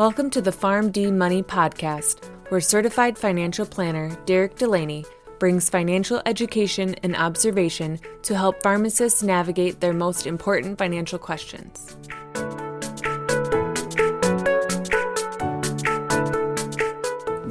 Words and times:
Welcome 0.00 0.30
to 0.30 0.40
the 0.40 0.50
PharmD 0.50 1.12
Money 1.12 1.42
Podcast, 1.42 2.24
where 2.48 2.62
certified 2.62 3.18
financial 3.18 3.66
planner 3.66 4.16
Derek 4.24 4.56
Delaney 4.56 5.04
brings 5.38 5.68
financial 5.68 6.22
education 6.24 6.94
and 7.02 7.14
observation 7.14 8.00
to 8.22 8.34
help 8.34 8.62
pharmacists 8.62 9.22
navigate 9.22 9.80
their 9.80 9.92
most 9.92 10.26
important 10.26 10.78
financial 10.78 11.18
questions. 11.18 11.98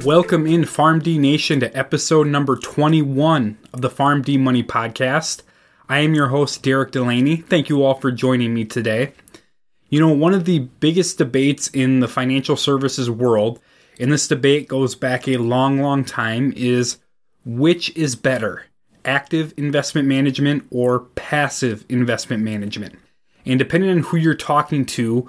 Welcome 0.04 0.48
in 0.48 0.62
PharmD 0.62 1.20
Nation 1.20 1.60
to 1.60 1.78
episode 1.78 2.26
number 2.26 2.56
21 2.56 3.58
of 3.72 3.80
the 3.80 3.90
PharmD 3.90 4.40
Money 4.40 4.64
Podcast. 4.64 5.42
I 5.88 6.00
am 6.00 6.14
your 6.14 6.26
host, 6.26 6.64
Derek 6.64 6.90
Delaney. 6.90 7.36
Thank 7.36 7.68
you 7.68 7.84
all 7.84 7.94
for 7.94 8.10
joining 8.10 8.52
me 8.52 8.64
today. 8.64 9.12
You 9.90 9.98
know, 9.98 10.12
one 10.12 10.34
of 10.34 10.44
the 10.44 10.60
biggest 10.78 11.18
debates 11.18 11.66
in 11.68 11.98
the 11.98 12.06
financial 12.06 12.56
services 12.56 13.10
world, 13.10 13.58
and 13.98 14.10
this 14.10 14.28
debate 14.28 14.68
goes 14.68 14.94
back 14.94 15.26
a 15.26 15.36
long, 15.36 15.80
long 15.80 16.04
time, 16.04 16.52
is 16.56 16.98
which 17.44 17.94
is 17.96 18.14
better, 18.14 18.66
active 19.04 19.52
investment 19.56 20.06
management 20.06 20.64
or 20.70 21.00
passive 21.16 21.84
investment 21.88 22.44
management? 22.44 23.00
And 23.44 23.58
depending 23.58 23.90
on 23.90 23.98
who 23.98 24.16
you're 24.16 24.34
talking 24.34 24.86
to, 24.86 25.28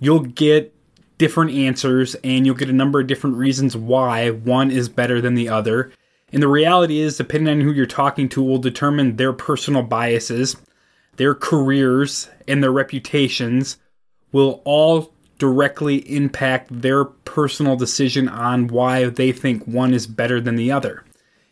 you'll 0.00 0.20
get 0.20 0.74
different 1.18 1.52
answers 1.52 2.16
and 2.24 2.44
you'll 2.44 2.56
get 2.56 2.70
a 2.70 2.72
number 2.72 2.98
of 2.98 3.06
different 3.06 3.36
reasons 3.36 3.76
why 3.76 4.30
one 4.30 4.72
is 4.72 4.88
better 4.88 5.20
than 5.20 5.34
the 5.34 5.48
other. 5.48 5.92
And 6.32 6.42
the 6.42 6.48
reality 6.48 6.98
is, 6.98 7.16
depending 7.16 7.52
on 7.52 7.60
who 7.60 7.72
you're 7.72 7.86
talking 7.86 8.28
to, 8.30 8.42
will 8.42 8.58
determine 8.58 9.16
their 9.16 9.32
personal 9.32 9.82
biases, 9.82 10.56
their 11.16 11.34
careers, 11.34 12.28
and 12.48 12.60
their 12.60 12.72
reputations 12.72 13.76
will 14.32 14.62
all 14.64 15.12
directly 15.38 15.96
impact 16.14 16.68
their 16.70 17.04
personal 17.04 17.74
decision 17.74 18.28
on 18.28 18.68
why 18.68 19.06
they 19.06 19.32
think 19.32 19.64
one 19.64 19.94
is 19.94 20.06
better 20.06 20.40
than 20.40 20.56
the 20.56 20.70
other. 20.70 21.04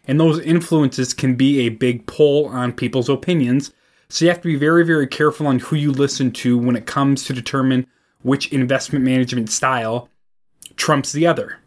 And 0.07 0.21
those 0.21 0.41
influences 0.41 1.12
can 1.15 1.34
be 1.34 1.61
a 1.61 1.71
big 1.71 2.06
pull 2.06 2.47
on 2.47 2.73
people's 2.73 3.09
opinions. 3.09 3.73
So 4.09 4.25
you 4.25 4.31
have 4.31 4.41
to 4.43 4.49
be 4.49 4.56
very, 4.56 4.84
very 4.84 5.06
careful 5.06 5.47
on 5.47 5.59
who 5.59 5.77
you 5.77 5.91
listen 5.91 6.31
to 6.33 6.56
when 6.56 6.77
it 6.77 6.87
comes 6.87 7.25
to 7.25 7.33
determine 7.33 7.87
which 8.23 8.53
investment 8.53 9.05
management 9.05 9.51
style 9.51 10.09
trumps 10.77 11.12
the 11.12 11.27
other. 11.27 11.59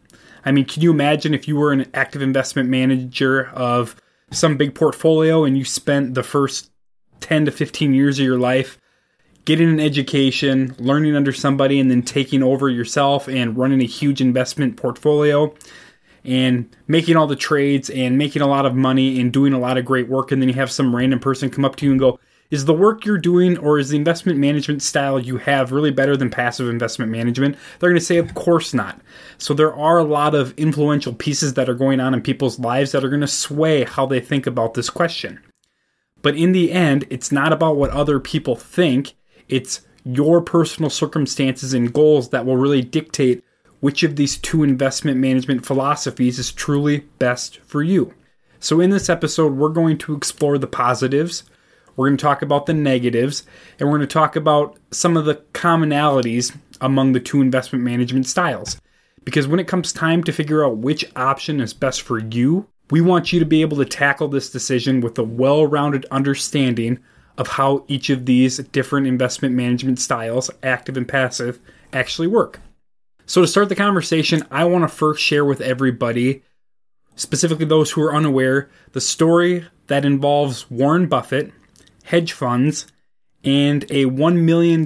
I 0.44 0.52
mean, 0.52 0.66
can 0.66 0.82
you 0.82 0.92
imagine 0.92 1.34
if 1.34 1.48
you 1.48 1.56
were 1.56 1.72
an 1.72 1.88
active 1.94 2.22
investment 2.22 2.70
manager 2.70 3.50
of 3.50 3.96
some 4.32 4.58
big 4.58 4.74
portfolio 4.74 5.44
and 5.44 5.58
you 5.58 5.66
spent 5.66 6.14
the 6.14 6.24
first 6.24 6.72
10 7.20 7.46
to 7.46 7.52
15 7.52 7.94
years 7.94 8.20
of 8.20 8.26
your 8.26 8.40
life 8.40 8.80
getting 9.46 9.70
an 9.70 9.80
education, 9.80 10.76
learning 10.78 11.16
under 11.16 11.34
somebody, 11.34 11.80
and 11.80 11.90
then 11.90 12.02
taking 12.02 12.44
over 12.44 12.70
yourself 12.70 13.28
and 13.28 13.58
running 13.58 13.82
a 13.82 13.86
huge 13.86 14.22
investment 14.22 14.78
portfolio 14.78 15.54
and 16.24 16.76
making 16.88 17.18
all 17.18 17.28
the 17.28 17.36
trades 17.36 17.90
and 17.90 18.18
making 18.18 18.42
a 18.42 18.48
lot 18.48 18.66
of 18.66 18.76
money 18.76 19.20
and 19.20 19.34
doing 19.34 19.54
a 19.54 19.60
lot 19.60 19.78
of 19.78 19.86
great 19.86 20.08
work. 20.08 20.32
And 20.32 20.42
then 20.42 20.50
you 20.50 20.56
have 20.56 20.72
some 20.72 20.96
random 20.96 21.20
person 21.20 21.50
come 21.50 21.66
up 21.66 21.76
to 21.78 21.86
you 21.86 21.92
and 21.92 22.00
go, 22.00 22.20
Is 22.52 22.66
the 22.66 22.74
work 22.74 23.06
you're 23.06 23.18
doing 23.18 23.58
or 23.58 23.80
is 23.80 23.90
the 23.90 23.98
investment 23.98 24.38
management 24.38 24.84
style 24.84 25.20
you 25.20 25.38
have 25.38 25.72
really 25.72 25.92
better 25.92 26.16
than 26.16 26.30
passive 26.30 26.70
investment 26.70 27.12
management? 27.12 27.58
They're 27.80 27.90
going 27.90 28.00
to 28.00 28.06
say, 28.06 28.18
Of 28.18 28.36
course 28.36 28.74
not. 28.74 29.02
So 29.40 29.54
there 29.54 29.74
are 29.74 29.98
a 29.98 30.04
lot 30.04 30.36
of 30.36 30.54
influential 30.58 31.14
pieces 31.14 31.56
that 31.56 31.70
are 31.70 31.74
going 31.74 32.00
on 32.00 32.14
in 32.14 32.22
people's 32.22 32.60
lives 32.60 32.92
that 32.92 33.04
are 33.04 33.10
going 33.10 33.22
to 33.22 33.28
sway 33.28 33.84
how 33.84 34.06
they 34.06 34.20
think 34.20 34.46
about 34.46 34.76
this 34.76 34.90
question. 34.90 35.40
But 36.22 36.38
in 36.38 36.52
the 36.52 36.72
end, 36.72 37.06
it's 37.10 37.32
not 37.32 37.52
about 37.52 37.78
what 37.78 37.90
other 37.90 38.20
people 38.20 38.56
think 38.56 39.16
it's 39.52 39.82
your 40.04 40.42
personal 40.42 40.90
circumstances 40.90 41.74
and 41.74 41.94
goals 41.94 42.30
that 42.30 42.46
will 42.46 42.58
really 42.58 42.82
dictate 42.82 43.44
which 43.82 44.04
of 44.04 44.16
these 44.16 44.38
two 44.38 44.64
investment 44.64 45.18
management 45.18 45.66
philosophies 45.66 46.40
is 46.40 46.52
truly 46.52 47.00
best 47.20 47.60
for 47.60 47.84
you. 47.84 48.14
So, 48.60 48.80
in 48.80 48.92
this 48.92 49.10
episode, 49.10 49.54
we're 49.54 49.70
going 49.70 49.98
to 50.00 50.16
explore 50.16 50.58
the 50.58 50.68
positives, 50.68 51.44
we're 51.96 52.08
going 52.08 52.18
to 52.18 52.22
talk 52.22 52.42
about 52.42 52.68
the 52.68 52.74
negatives, 52.74 53.44
and 53.80 53.90
we're 53.90 53.98
going 53.98 54.08
to 54.08 54.14
talk 54.14 54.36
about 54.36 54.78
some 54.92 55.18
of 55.18 55.26
the 55.26 55.36
commonalities 55.54 56.56
among 56.80 57.12
the 57.12 57.20
two 57.20 57.42
investment 57.42 57.84
management 57.84 58.28
styles. 58.28 58.80
Because 59.24 59.48
when 59.48 59.60
it 59.60 59.68
comes 59.68 59.94
time 59.94 60.24
to 60.24 60.32
figure 60.32 60.66
out 60.66 60.78
which 60.78 61.06
option 61.16 61.60
is 61.60 61.74
best 61.74 62.02
for 62.02 62.20
you, 62.20 62.68
we 62.90 63.02
want 63.02 63.32
you 63.32 63.40
to 63.40 63.46
be 63.46 63.62
able 63.62 63.78
to 63.78 63.86
tackle 63.86 64.28
this 64.28 64.50
decision 64.50 65.02
with 65.02 65.18
a 65.18 65.24
well 65.24 65.66
rounded 65.66 66.06
understanding 66.12 67.00
of 67.42 67.48
how 67.48 67.84
each 67.88 68.12
of 68.12 68.28
these 68.28 68.60
different 68.60 69.08
investment 69.08 69.56
management 69.56 70.00
styles, 70.00 70.52
active 70.62 70.96
and 70.96 71.08
passive, 71.08 71.60
actually 71.92 72.28
work. 72.28 72.62
So, 73.26 73.42
to 73.42 73.48
start 73.48 73.68
the 73.68 73.76
conversation, 73.76 74.46
I 74.52 74.66
want 74.66 74.84
to 74.84 74.88
first 74.88 75.24
share 75.24 75.44
with 75.44 75.60
everybody, 75.60 76.44
specifically 77.16 77.66
those 77.66 77.90
who 77.92 78.04
are 78.04 78.14
unaware, 78.14 78.70
the 78.92 79.02
story 79.02 79.66
that 79.88 80.06
involves 80.06 80.70
Warren 80.70 81.08
Buffett, 81.08 81.52
hedge 82.04 82.32
funds, 82.32 82.86
and 83.44 83.86
a 83.86 84.06
$1 84.06 84.36
million 84.44 84.86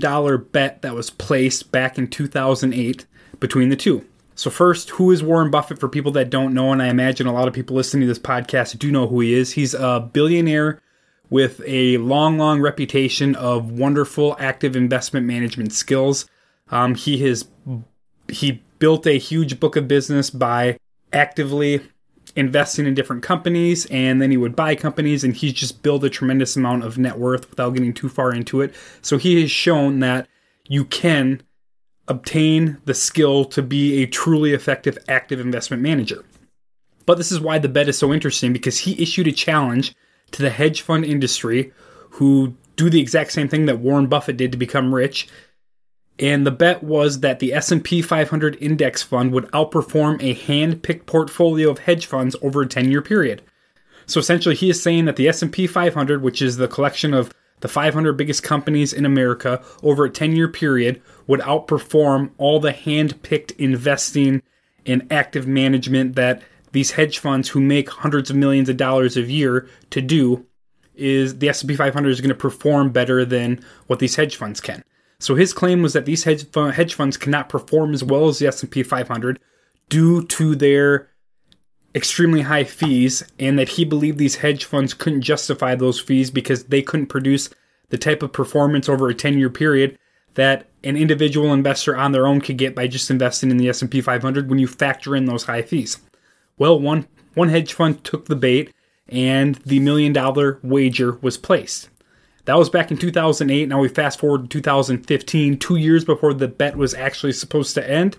bet 0.52 0.82
that 0.82 0.96
was 0.96 1.10
placed 1.10 1.74
back 1.74 1.98
in 1.98 2.08
2008 2.08 3.06
between 3.42 3.68
the 3.68 3.76
two. 3.76 4.06
So, 4.36 4.50
first, 4.50 4.92
who 4.92 5.12
is 5.12 5.22
Warren 5.22 5.52
Buffett 5.52 5.80
for 5.80 5.90
people 5.90 6.14
that 6.14 6.30
don't 6.30 6.54
know? 6.54 6.72
And 6.72 6.82
I 6.82 6.88
imagine 6.88 7.28
a 7.28 7.34
lot 7.34 7.50
of 7.50 7.54
people 7.54 7.76
listening 7.76 8.02
to 8.02 8.08
this 8.08 8.18
podcast 8.18 8.80
do 8.80 8.94
know 8.94 9.08
who 9.08 9.20
he 9.20 9.34
is. 9.34 9.52
He's 9.52 9.74
a 9.74 10.00
billionaire 10.00 10.82
with 11.30 11.62
a 11.66 11.98
long, 11.98 12.38
long 12.38 12.62
reputation 12.62 13.36
of 13.36 13.72
wonderful 13.72 14.36
active 14.40 14.76
investment 14.76 15.26
management 15.26 15.74
skills. 15.74 16.26
Um, 16.70 16.96
he 16.96 17.18
has 17.20 17.48
he 18.28 18.64
built 18.80 19.06
a 19.08 19.18
huge 19.18 19.60
book 19.60 19.76
of 19.76 19.88
business 19.88 20.30
by 20.30 20.78
actively 21.14 21.82
investing 22.36 22.86
in 22.86 22.94
different 22.94 23.24
companies 23.24 23.86
and 23.88 24.22
then 24.22 24.30
he 24.30 24.38
would 24.38 24.56
buy 24.56 24.76
companies 24.76 25.24
and 25.24 25.36
he's 25.36 25.54
just 25.54 25.82
built 25.84 26.04
a 26.04 26.10
tremendous 26.10 26.56
amount 26.56 26.84
of 26.84 26.98
net 26.98 27.18
worth 27.18 27.50
without 27.50 27.74
getting 27.74 27.94
too 27.94 28.10
far 28.10 28.34
into 28.34 28.62
it. 28.62 28.74
So 29.02 29.18
he 29.18 29.42
has 29.42 29.50
shown 29.50 30.00
that 30.00 30.28
you 30.68 30.86
can 30.86 31.42
obtain 32.08 32.78
the 32.86 32.94
skill 32.94 33.46
to 33.46 33.62
be 33.62 34.04
a 34.04 34.08
truly 34.08 34.54
effective 34.54 34.98
active 35.08 35.40
investment 35.40 35.82
manager. 35.82 36.24
But 37.06 37.18
this 37.18 37.32
is 37.32 37.40
why 37.40 37.60
the 37.60 37.70
bet 37.70 37.88
is 37.88 37.98
so 37.98 38.14
interesting 38.14 38.52
because 38.52 38.80
he 38.80 39.02
issued 39.02 39.28
a 39.28 39.32
challenge 39.32 39.96
to 40.36 40.42
the 40.42 40.50
hedge 40.50 40.82
fund 40.82 41.06
industry 41.06 41.72
who 42.12 42.54
do 42.76 42.90
the 42.90 43.00
exact 43.00 43.32
same 43.32 43.48
thing 43.48 43.68
that 43.68 43.80
Warren 43.80 44.08
Buffett 44.08 44.36
did 44.36 44.52
to 44.52 44.58
become 44.58 44.94
rich. 44.94 45.30
And 46.20 46.46
the 46.46 46.52
bet 46.52 46.84
was 46.84 47.22
that 47.22 47.40
the 47.40 47.54
S&P 47.54 48.02
500 48.02 48.58
index 48.62 49.02
fund 49.02 49.32
would 49.32 49.46
outperform 49.52 50.22
a 50.22 50.34
hand-picked 50.34 51.06
portfolio 51.06 51.70
of 51.70 51.80
hedge 51.80 52.06
funds 52.06 52.36
over 52.42 52.62
a 52.62 52.68
10-year 52.68 53.02
period. 53.02 53.44
So 54.08 54.20
essentially 54.20 54.56
he 54.56 54.70
is 54.70 54.84
saying 54.84 55.06
that 55.06 55.16
the 55.16 55.30
S&P 55.30 55.68
500, 55.68 56.22
which 56.22 56.42
is 56.42 56.58
the 56.58 56.68
collection 56.68 57.14
of 57.14 57.34
the 57.62 57.70
500 57.70 58.14
biggest 58.14 58.44
companies 58.44 58.92
in 58.92 59.06
America 59.06 59.64
over 59.84 60.04
a 60.04 60.10
10-year 60.10 60.50
period, 60.50 61.02
would 61.28 61.40
outperform 61.40 62.32
all 62.38 62.60
the 62.60 62.74
hand-picked 62.74 63.52
investing 63.52 64.42
and 64.86 65.08
active 65.12 65.48
management 65.48 66.16
that 66.16 66.44
these 66.76 66.92
hedge 66.92 67.20
funds 67.20 67.48
who 67.48 67.62
make 67.62 67.90
hundreds 67.90 68.30
of 68.30 68.36
millions 68.36 68.68
of 68.68 68.76
dollars 68.76 69.16
a 69.16 69.22
year 69.22 69.66
to 69.92 70.02
do 70.02 70.46
is 70.94 71.40
the 71.40 71.48
S&P 71.48 71.74
500 71.74 72.10
is 72.10 72.20
going 72.20 72.28
to 72.28 72.36
perform 72.36 72.92
better 72.92 73.24
than 73.24 73.64
what 73.88 74.00
these 74.00 74.18
hedge 74.18 74.36
funds 74.36 74.60
can. 74.60 74.84
So 75.20 75.36
his 75.36 75.54
claim 75.54 75.82
was 75.82 75.94
that 75.94 76.04
these 76.04 76.26
hedge, 76.26 76.46
hedge 76.54 76.94
funds 76.94 77.16
cannot 77.16 77.48
perform 77.48 77.94
as 77.94 78.04
well 78.04 78.28
as 78.28 78.40
the 78.40 78.48
S&P 78.48 78.84
500 78.84 79.40
due 79.88 80.26
to 80.26 80.54
their 80.54 81.10
extremely 81.96 82.42
high 82.42 82.66
fees 82.66 83.24
and 83.40 83.58
that 83.58 83.70
he 83.70 83.86
believed 83.86 84.18
these 84.18 84.36
hedge 84.36 84.66
funds 84.66 84.94
couldn't 84.94 85.22
justify 85.22 85.76
those 85.76 86.02
fees 86.02 86.30
because 86.30 86.66
they 86.66 86.82
couldn't 86.82 87.08
produce 87.08 87.50
the 87.88 87.98
type 87.98 88.22
of 88.22 88.34
performance 88.34 88.90
over 88.90 89.08
a 89.08 89.16
10-year 89.16 89.50
period 89.50 89.98
that 90.34 90.68
an 90.84 90.98
individual 90.98 91.54
investor 91.54 91.96
on 91.96 92.12
their 92.12 92.28
own 92.28 92.42
could 92.42 92.58
get 92.58 92.76
by 92.76 92.86
just 92.86 93.10
investing 93.10 93.50
in 93.50 93.56
the 93.56 93.70
S&P 93.70 94.02
500 94.02 94.50
when 94.50 94.60
you 94.60 94.68
factor 94.68 95.16
in 95.16 95.24
those 95.24 95.46
high 95.46 95.62
fees. 95.62 96.00
Well, 96.58 96.80
one 96.80 97.08
one 97.34 97.50
hedge 97.50 97.74
fund 97.74 98.04
took 98.04 98.26
the 98.26 98.36
bait 98.36 98.74
and 99.08 99.56
the 99.56 99.80
million 99.80 100.14
dollar 100.14 100.60
wager 100.64 101.14
was 101.22 101.38
placed. 101.38 101.90
That 102.46 102.58
was 102.58 102.70
back 102.70 102.92
in 102.92 102.98
2008. 102.98 103.68
Now 103.68 103.80
we 103.80 103.90
fast 103.90 104.20
forward 104.20 104.44
to 104.44 104.48
2015, 104.48 105.58
two 105.58 105.76
years 105.76 106.06
before 106.06 106.34
the 106.34 106.48
bet 106.48 106.78
was 106.78 106.94
actually 106.94 107.34
supposed 107.34 107.74
to 107.76 107.90
end. 107.90 108.18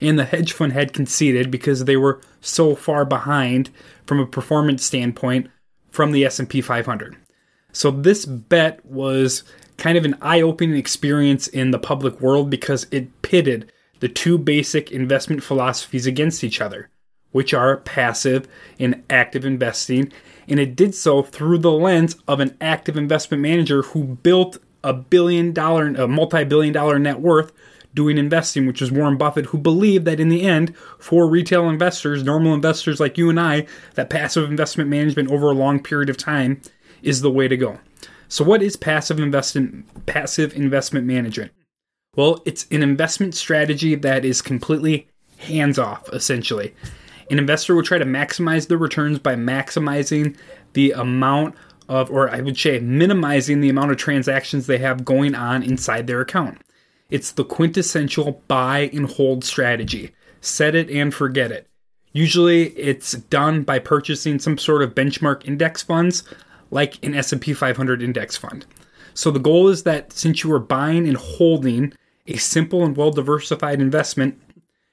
And 0.00 0.18
the 0.18 0.24
hedge 0.24 0.52
fund 0.52 0.72
had 0.72 0.92
conceded 0.92 1.50
because 1.50 1.84
they 1.84 1.96
were 1.96 2.20
so 2.40 2.74
far 2.74 3.04
behind 3.04 3.70
from 4.06 4.18
a 4.18 4.26
performance 4.26 4.84
standpoint 4.84 5.48
from 5.90 6.12
the 6.12 6.24
S&P 6.24 6.60
500. 6.60 7.16
So 7.72 7.90
this 7.90 8.24
bet 8.24 8.84
was 8.84 9.44
kind 9.76 9.96
of 9.96 10.04
an 10.04 10.16
eye-opening 10.20 10.76
experience 10.76 11.48
in 11.48 11.70
the 11.70 11.78
public 11.78 12.20
world 12.20 12.50
because 12.50 12.86
it 12.90 13.22
pitted 13.22 13.70
the 14.00 14.08
two 14.08 14.38
basic 14.38 14.90
investment 14.90 15.42
philosophies 15.42 16.06
against 16.06 16.42
each 16.42 16.60
other 16.60 16.88
which 17.32 17.54
are 17.54 17.78
passive 17.78 18.48
and 18.78 19.02
active 19.08 19.44
investing, 19.44 20.12
and 20.48 20.58
it 20.58 20.76
did 20.76 20.94
so 20.94 21.22
through 21.22 21.58
the 21.58 21.72
lens 21.72 22.16
of 22.26 22.40
an 22.40 22.56
active 22.60 22.96
investment 22.96 23.42
manager 23.42 23.82
who 23.82 24.04
built 24.04 24.58
a 24.82 24.92
billion 24.92 25.52
dollar, 25.52 25.86
a 25.86 26.08
multi 26.08 26.44
billion 26.44 26.72
dollar 26.72 26.98
net 26.98 27.20
worth 27.20 27.52
doing 27.94 28.18
investing, 28.18 28.66
which 28.66 28.82
is 28.82 28.92
Warren 28.92 29.16
Buffett, 29.16 29.46
who 29.46 29.58
believed 29.58 30.04
that 30.04 30.20
in 30.20 30.28
the 30.28 30.42
end, 30.42 30.76
for 30.98 31.28
retail 31.28 31.68
investors, 31.68 32.22
normal 32.22 32.54
investors 32.54 33.00
like 33.00 33.18
you 33.18 33.30
and 33.30 33.40
I, 33.40 33.66
that 33.94 34.10
passive 34.10 34.48
investment 34.48 34.88
management 34.88 35.30
over 35.30 35.50
a 35.50 35.54
long 35.54 35.82
period 35.82 36.08
of 36.08 36.16
time 36.16 36.60
is 37.02 37.20
the 37.20 37.30
way 37.30 37.48
to 37.48 37.56
go. 37.56 37.78
So, 38.28 38.44
what 38.44 38.62
is 38.62 38.76
passive 38.76 39.18
investment 39.18 40.06
passive 40.06 40.54
investment 40.54 41.06
management? 41.06 41.52
Well, 42.16 42.42
it's 42.44 42.66
an 42.70 42.82
investment 42.82 43.34
strategy 43.34 43.94
that 43.94 44.24
is 44.24 44.42
completely 44.42 45.08
hands 45.38 45.78
off, 45.78 46.08
essentially. 46.12 46.74
An 47.30 47.38
investor 47.38 47.76
will 47.76 47.84
try 47.84 47.98
to 47.98 48.04
maximize 48.04 48.66
the 48.66 48.76
returns 48.76 49.20
by 49.20 49.36
maximizing 49.36 50.36
the 50.72 50.90
amount 50.90 51.54
of, 51.88 52.10
or 52.10 52.28
I 52.28 52.40
would 52.40 52.58
say, 52.58 52.80
minimizing 52.80 53.60
the 53.60 53.68
amount 53.68 53.92
of 53.92 53.96
transactions 53.96 54.66
they 54.66 54.78
have 54.78 55.04
going 55.04 55.36
on 55.36 55.62
inside 55.62 56.06
their 56.06 56.20
account. 56.20 56.60
It's 57.08 57.32
the 57.32 57.44
quintessential 57.44 58.42
buy 58.48 58.90
and 58.92 59.06
hold 59.06 59.44
strategy. 59.44 60.12
Set 60.40 60.74
it 60.74 60.90
and 60.90 61.14
forget 61.14 61.52
it. 61.52 61.68
Usually 62.12 62.70
it's 62.70 63.12
done 63.12 63.62
by 63.62 63.78
purchasing 63.78 64.40
some 64.40 64.58
sort 64.58 64.82
of 64.82 64.94
benchmark 64.94 65.46
index 65.46 65.82
funds 65.82 66.24
like 66.72 67.04
an 67.04 67.14
S&P 67.14 67.52
500 67.52 68.02
index 68.02 68.36
fund. 68.36 68.66
So 69.14 69.30
the 69.30 69.38
goal 69.38 69.68
is 69.68 69.84
that 69.84 70.12
since 70.12 70.42
you 70.42 70.52
are 70.52 70.60
buying 70.60 71.06
and 71.06 71.16
holding 71.16 71.92
a 72.26 72.36
simple 72.36 72.84
and 72.84 72.96
well 72.96 73.10
diversified 73.10 73.80
investment, 73.80 74.40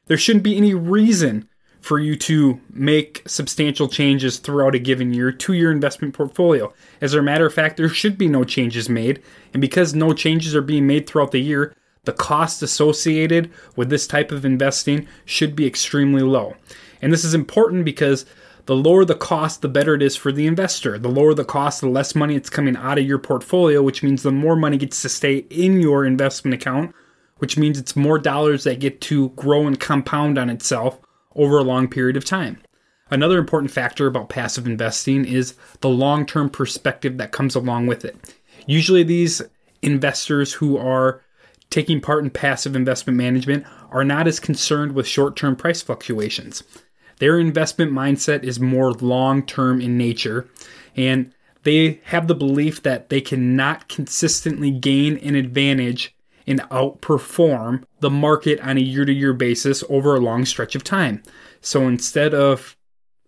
there 0.05 0.17
shouldn't 0.17 0.43
be 0.43 0.57
any 0.57 0.73
reason 0.73 1.47
for 1.87 1.99
you 1.99 2.17
to 2.17 2.59
make 2.73 3.23
substantial 3.25 3.87
changes 3.87 4.39
throughout 4.39 4.75
a 4.75 4.79
given 4.79 5.13
year 5.13 5.31
to 5.31 5.53
your 5.53 5.71
investment 5.71 6.13
portfolio. 6.13 6.73
As 6.99 7.13
a 7.13 7.21
matter 7.21 7.45
of 7.45 7.53
fact, 7.53 7.77
there 7.77 7.87
should 7.87 8.17
be 8.17 8.27
no 8.27 8.43
changes 8.43 8.89
made, 8.89 9.21
and 9.53 9.61
because 9.61 9.95
no 9.95 10.11
changes 10.11 10.53
are 10.53 10.61
being 10.61 10.85
made 10.85 11.07
throughout 11.07 11.31
the 11.31 11.39
year, 11.39 11.73
the 12.03 12.11
cost 12.11 12.61
associated 12.61 13.49
with 13.77 13.89
this 13.89 14.05
type 14.05 14.33
of 14.33 14.43
investing 14.43 15.07
should 15.23 15.55
be 15.55 15.65
extremely 15.65 16.23
low. 16.23 16.57
And 17.01 17.13
this 17.13 17.23
is 17.23 17.33
important 17.33 17.85
because 17.85 18.25
the 18.65 18.75
lower 18.75 19.05
the 19.05 19.15
cost, 19.15 19.61
the 19.61 19.69
better 19.69 19.95
it 19.95 20.01
is 20.01 20.17
for 20.17 20.33
the 20.33 20.45
investor. 20.45 20.99
The 20.99 21.07
lower 21.07 21.33
the 21.33 21.45
cost, 21.45 21.79
the 21.79 21.87
less 21.87 22.15
money 22.15 22.35
it's 22.35 22.49
coming 22.49 22.75
out 22.75 22.99
of 22.99 23.05
your 23.05 23.17
portfolio, 23.17 23.81
which 23.81 24.03
means 24.03 24.23
the 24.23 24.31
more 24.31 24.57
money 24.57 24.75
gets 24.75 25.01
to 25.03 25.09
stay 25.09 25.37
in 25.49 25.79
your 25.79 26.05
investment 26.05 26.53
account, 26.53 26.93
which 27.37 27.57
means 27.57 27.79
it's 27.79 27.95
more 27.95 28.19
dollars 28.19 28.65
that 28.65 28.81
get 28.81 28.99
to 29.01 29.29
grow 29.37 29.67
and 29.67 29.79
compound 29.79 30.37
on 30.37 30.49
itself 30.49 30.99
over 31.37 31.57
a 31.57 31.63
long 31.63 31.87
period 31.87 32.17
of 32.17 32.25
time. 32.25 32.59
Another 33.09 33.37
important 33.37 33.71
factor 33.71 34.07
about 34.07 34.29
passive 34.29 34.65
investing 34.65 35.25
is 35.25 35.55
the 35.79 35.89
long 35.89 36.25
term 36.25 36.49
perspective 36.49 37.17
that 37.17 37.31
comes 37.31 37.55
along 37.55 37.87
with 37.87 38.03
it. 38.03 38.35
Usually, 38.65 39.03
these 39.03 39.41
investors 39.81 40.53
who 40.53 40.77
are 40.77 41.21
taking 41.69 42.01
part 42.01 42.23
in 42.23 42.29
passive 42.29 42.75
investment 42.75 43.17
management 43.17 43.65
are 43.91 44.03
not 44.03 44.27
as 44.27 44.39
concerned 44.39 44.93
with 44.93 45.07
short 45.07 45.35
term 45.35 45.55
price 45.55 45.81
fluctuations. 45.81 46.63
Their 47.19 47.39
investment 47.39 47.91
mindset 47.91 48.43
is 48.43 48.59
more 48.59 48.91
long 48.91 49.43
term 49.43 49.81
in 49.81 49.97
nature, 49.97 50.49
and 50.95 51.33
they 51.63 52.01
have 52.05 52.27
the 52.27 52.35
belief 52.35 52.83
that 52.83 53.09
they 53.09 53.21
cannot 53.21 53.87
consistently 53.87 54.71
gain 54.71 55.17
an 55.17 55.35
advantage 55.35 56.15
and 56.47 56.61
outperform 56.69 57.83
the 57.99 58.09
market 58.09 58.59
on 58.61 58.77
a 58.77 58.81
year 58.81 59.05
to 59.05 59.13
year 59.13 59.33
basis 59.33 59.83
over 59.89 60.15
a 60.15 60.19
long 60.19 60.45
stretch 60.45 60.75
of 60.75 60.83
time. 60.83 61.21
So 61.61 61.87
instead 61.87 62.33
of 62.33 62.75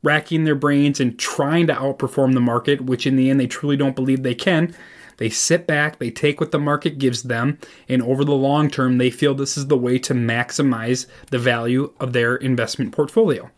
racking 0.02 0.46
their 0.46 0.56
brains 0.56 1.00
and 1.00 1.20
trying 1.20 1.68
to 1.68 1.74
outperform 1.74 2.34
the 2.34 2.40
market, 2.40 2.82
which 2.82 3.06
in 3.06 3.16
the 3.16 3.30
end 3.30 3.40
they 3.40 3.48
truly 3.48 3.76
don't 3.76 3.96
believe 3.96 4.24
they 4.24 4.36
can, 4.36 4.74
they 5.18 5.30
sit 5.30 5.68
back, 5.68 6.00
they 6.00 6.12
take 6.12 6.40
what 6.40 6.52
the 6.52 6.60
market 6.60 6.98
gives 6.98 7.24
them, 7.24 7.60
and 7.90 8.02
over 8.02 8.24
the 8.24 8.32
long 8.32 8.70
term, 8.70 8.98
they 8.98 9.10
feel 9.10 9.36
this 9.36 9.58
is 9.58 9.68
the 9.68 9.78
way 9.78 10.00
to 10.00 10.14
maximize 10.14 11.08
the 11.30 11.38
value 11.38 11.94
of 12.00 12.14
their 12.14 12.38
investment 12.38 12.94
portfolio. 12.94 13.52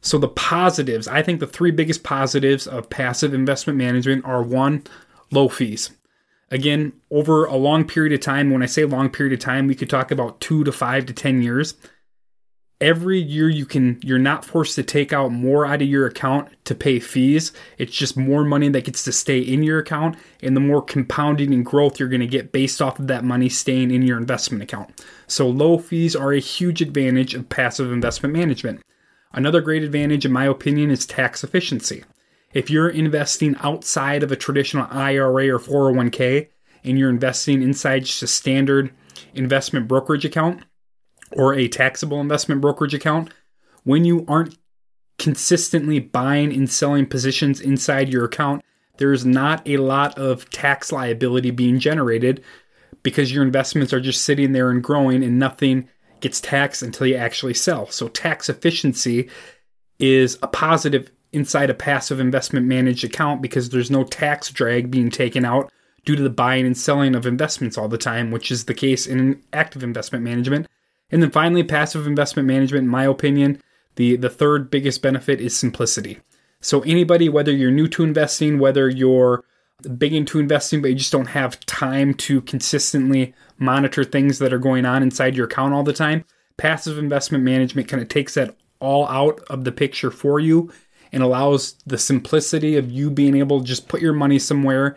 So, 0.00 0.16
the 0.16 0.28
positives, 0.28 1.08
I 1.08 1.22
think 1.22 1.40
the 1.40 1.46
three 1.48 1.72
biggest 1.72 2.04
positives 2.04 2.68
of 2.68 2.88
passive 2.88 3.34
investment 3.34 3.76
management 3.76 4.24
are 4.24 4.44
one, 4.44 4.84
low 5.32 5.48
fees. 5.48 5.90
Again, 6.50 6.92
over 7.10 7.44
a 7.44 7.56
long 7.56 7.86
period 7.86 8.12
of 8.12 8.20
time, 8.20 8.50
when 8.50 8.62
I 8.62 8.66
say 8.66 8.84
long 8.84 9.10
period 9.10 9.34
of 9.34 9.40
time, 9.40 9.66
we 9.66 9.74
could 9.74 9.90
talk 9.90 10.10
about 10.10 10.40
two 10.40 10.64
to 10.64 10.72
five 10.72 11.06
to 11.06 11.12
10 11.12 11.42
years. 11.42 11.74
Every 12.80 13.18
year 13.18 13.48
you 13.48 13.66
can 13.66 13.98
you're 14.04 14.20
not 14.20 14.44
forced 14.44 14.76
to 14.76 14.84
take 14.84 15.12
out 15.12 15.32
more 15.32 15.66
out 15.66 15.82
of 15.82 15.88
your 15.88 16.06
account 16.06 16.48
to 16.64 16.76
pay 16.76 17.00
fees. 17.00 17.52
It's 17.76 17.94
just 17.94 18.16
more 18.16 18.44
money 18.44 18.68
that 18.68 18.84
gets 18.84 19.02
to 19.04 19.12
stay 19.12 19.40
in 19.40 19.64
your 19.64 19.80
account 19.80 20.16
and 20.42 20.54
the 20.54 20.60
more 20.60 20.80
compounding 20.80 21.52
and 21.52 21.66
growth 21.66 21.98
you're 21.98 22.08
going 22.08 22.20
to 22.20 22.26
get 22.28 22.52
based 22.52 22.80
off 22.80 23.00
of 23.00 23.08
that 23.08 23.24
money 23.24 23.48
staying 23.48 23.90
in 23.90 24.02
your 24.02 24.16
investment 24.16 24.62
account. 24.62 25.04
So 25.26 25.48
low 25.48 25.76
fees 25.76 26.14
are 26.14 26.32
a 26.32 26.38
huge 26.38 26.80
advantage 26.80 27.34
of 27.34 27.48
passive 27.48 27.90
investment 27.90 28.32
management. 28.32 28.80
Another 29.32 29.60
great 29.60 29.82
advantage 29.82 30.24
in 30.24 30.32
my 30.32 30.44
opinion 30.44 30.92
is 30.92 31.04
tax 31.04 31.42
efficiency 31.42 32.04
if 32.52 32.70
you're 32.70 32.88
investing 32.88 33.56
outside 33.60 34.22
of 34.22 34.32
a 34.32 34.36
traditional 34.36 34.86
IRA 34.90 35.48
or 35.48 35.58
401k 35.58 36.48
and 36.84 36.98
you're 36.98 37.10
investing 37.10 37.62
inside 37.62 38.04
just 38.04 38.22
a 38.22 38.26
standard 38.26 38.90
investment 39.34 39.88
brokerage 39.88 40.24
account 40.24 40.64
or 41.32 41.54
a 41.54 41.68
taxable 41.68 42.20
investment 42.20 42.60
brokerage 42.60 42.94
account, 42.94 43.32
when 43.84 44.04
you 44.04 44.24
aren't 44.28 44.56
consistently 45.18 45.98
buying 45.98 46.52
and 46.52 46.70
selling 46.70 47.04
positions 47.06 47.60
inside 47.60 48.12
your 48.12 48.24
account, 48.24 48.62
there's 48.98 49.26
not 49.26 49.66
a 49.68 49.76
lot 49.76 50.18
of 50.18 50.48
tax 50.50 50.90
liability 50.90 51.50
being 51.50 51.78
generated 51.78 52.42
because 53.02 53.32
your 53.32 53.44
investments 53.44 53.92
are 53.92 54.00
just 54.00 54.22
sitting 54.22 54.52
there 54.52 54.70
and 54.70 54.82
growing 54.82 55.22
and 55.22 55.38
nothing 55.38 55.88
gets 56.20 56.40
taxed 56.40 56.82
until 56.82 57.06
you 57.06 57.14
actually 57.14 57.54
sell. 57.54 57.88
So, 57.90 58.08
tax 58.08 58.48
efficiency 58.48 59.28
is 60.00 60.38
a 60.42 60.48
positive 60.48 61.10
inside 61.32 61.70
a 61.70 61.74
passive 61.74 62.20
investment 62.20 62.66
managed 62.66 63.04
account 63.04 63.42
because 63.42 63.68
there's 63.68 63.90
no 63.90 64.04
tax 64.04 64.50
drag 64.50 64.90
being 64.90 65.10
taken 65.10 65.44
out 65.44 65.70
due 66.04 66.16
to 66.16 66.22
the 66.22 66.30
buying 66.30 66.64
and 66.64 66.76
selling 66.76 67.14
of 67.14 67.26
investments 67.26 67.76
all 67.76 67.88
the 67.88 67.98
time, 67.98 68.30
which 68.30 68.50
is 68.50 68.64
the 68.64 68.74
case 68.74 69.06
in 69.06 69.42
active 69.52 69.82
investment 69.82 70.24
management. 70.24 70.66
And 71.10 71.22
then 71.22 71.30
finally, 71.30 71.62
passive 71.62 72.06
investment 72.06 72.46
management, 72.46 72.84
in 72.84 72.90
my 72.90 73.04
opinion, 73.04 73.60
the, 73.96 74.16
the 74.16 74.30
third 74.30 74.70
biggest 74.70 75.02
benefit 75.02 75.40
is 75.40 75.56
simplicity. 75.56 76.18
So, 76.60 76.80
anybody, 76.82 77.28
whether 77.28 77.52
you're 77.52 77.70
new 77.70 77.88
to 77.88 78.04
investing, 78.04 78.58
whether 78.58 78.88
you're 78.88 79.44
big 79.96 80.12
into 80.12 80.40
investing, 80.40 80.82
but 80.82 80.88
you 80.88 80.96
just 80.96 81.12
don't 81.12 81.26
have 81.26 81.60
time 81.66 82.14
to 82.14 82.40
consistently 82.42 83.34
monitor 83.58 84.02
things 84.02 84.38
that 84.38 84.52
are 84.52 84.58
going 84.58 84.84
on 84.84 85.02
inside 85.02 85.36
your 85.36 85.46
account 85.46 85.72
all 85.72 85.84
the 85.84 85.92
time, 85.92 86.24
passive 86.56 86.98
investment 86.98 87.44
management 87.44 87.88
kind 87.88 88.02
of 88.02 88.08
takes 88.08 88.34
that 88.34 88.56
all 88.80 89.06
out 89.08 89.40
of 89.50 89.64
the 89.64 89.72
picture 89.72 90.10
for 90.10 90.40
you 90.40 90.72
and 91.12 91.22
allows 91.22 91.74
the 91.86 91.98
simplicity 91.98 92.76
of 92.76 92.90
you 92.90 93.10
being 93.10 93.36
able 93.36 93.60
to 93.60 93.66
just 93.66 93.88
put 93.88 94.00
your 94.00 94.12
money 94.12 94.38
somewhere 94.38 94.96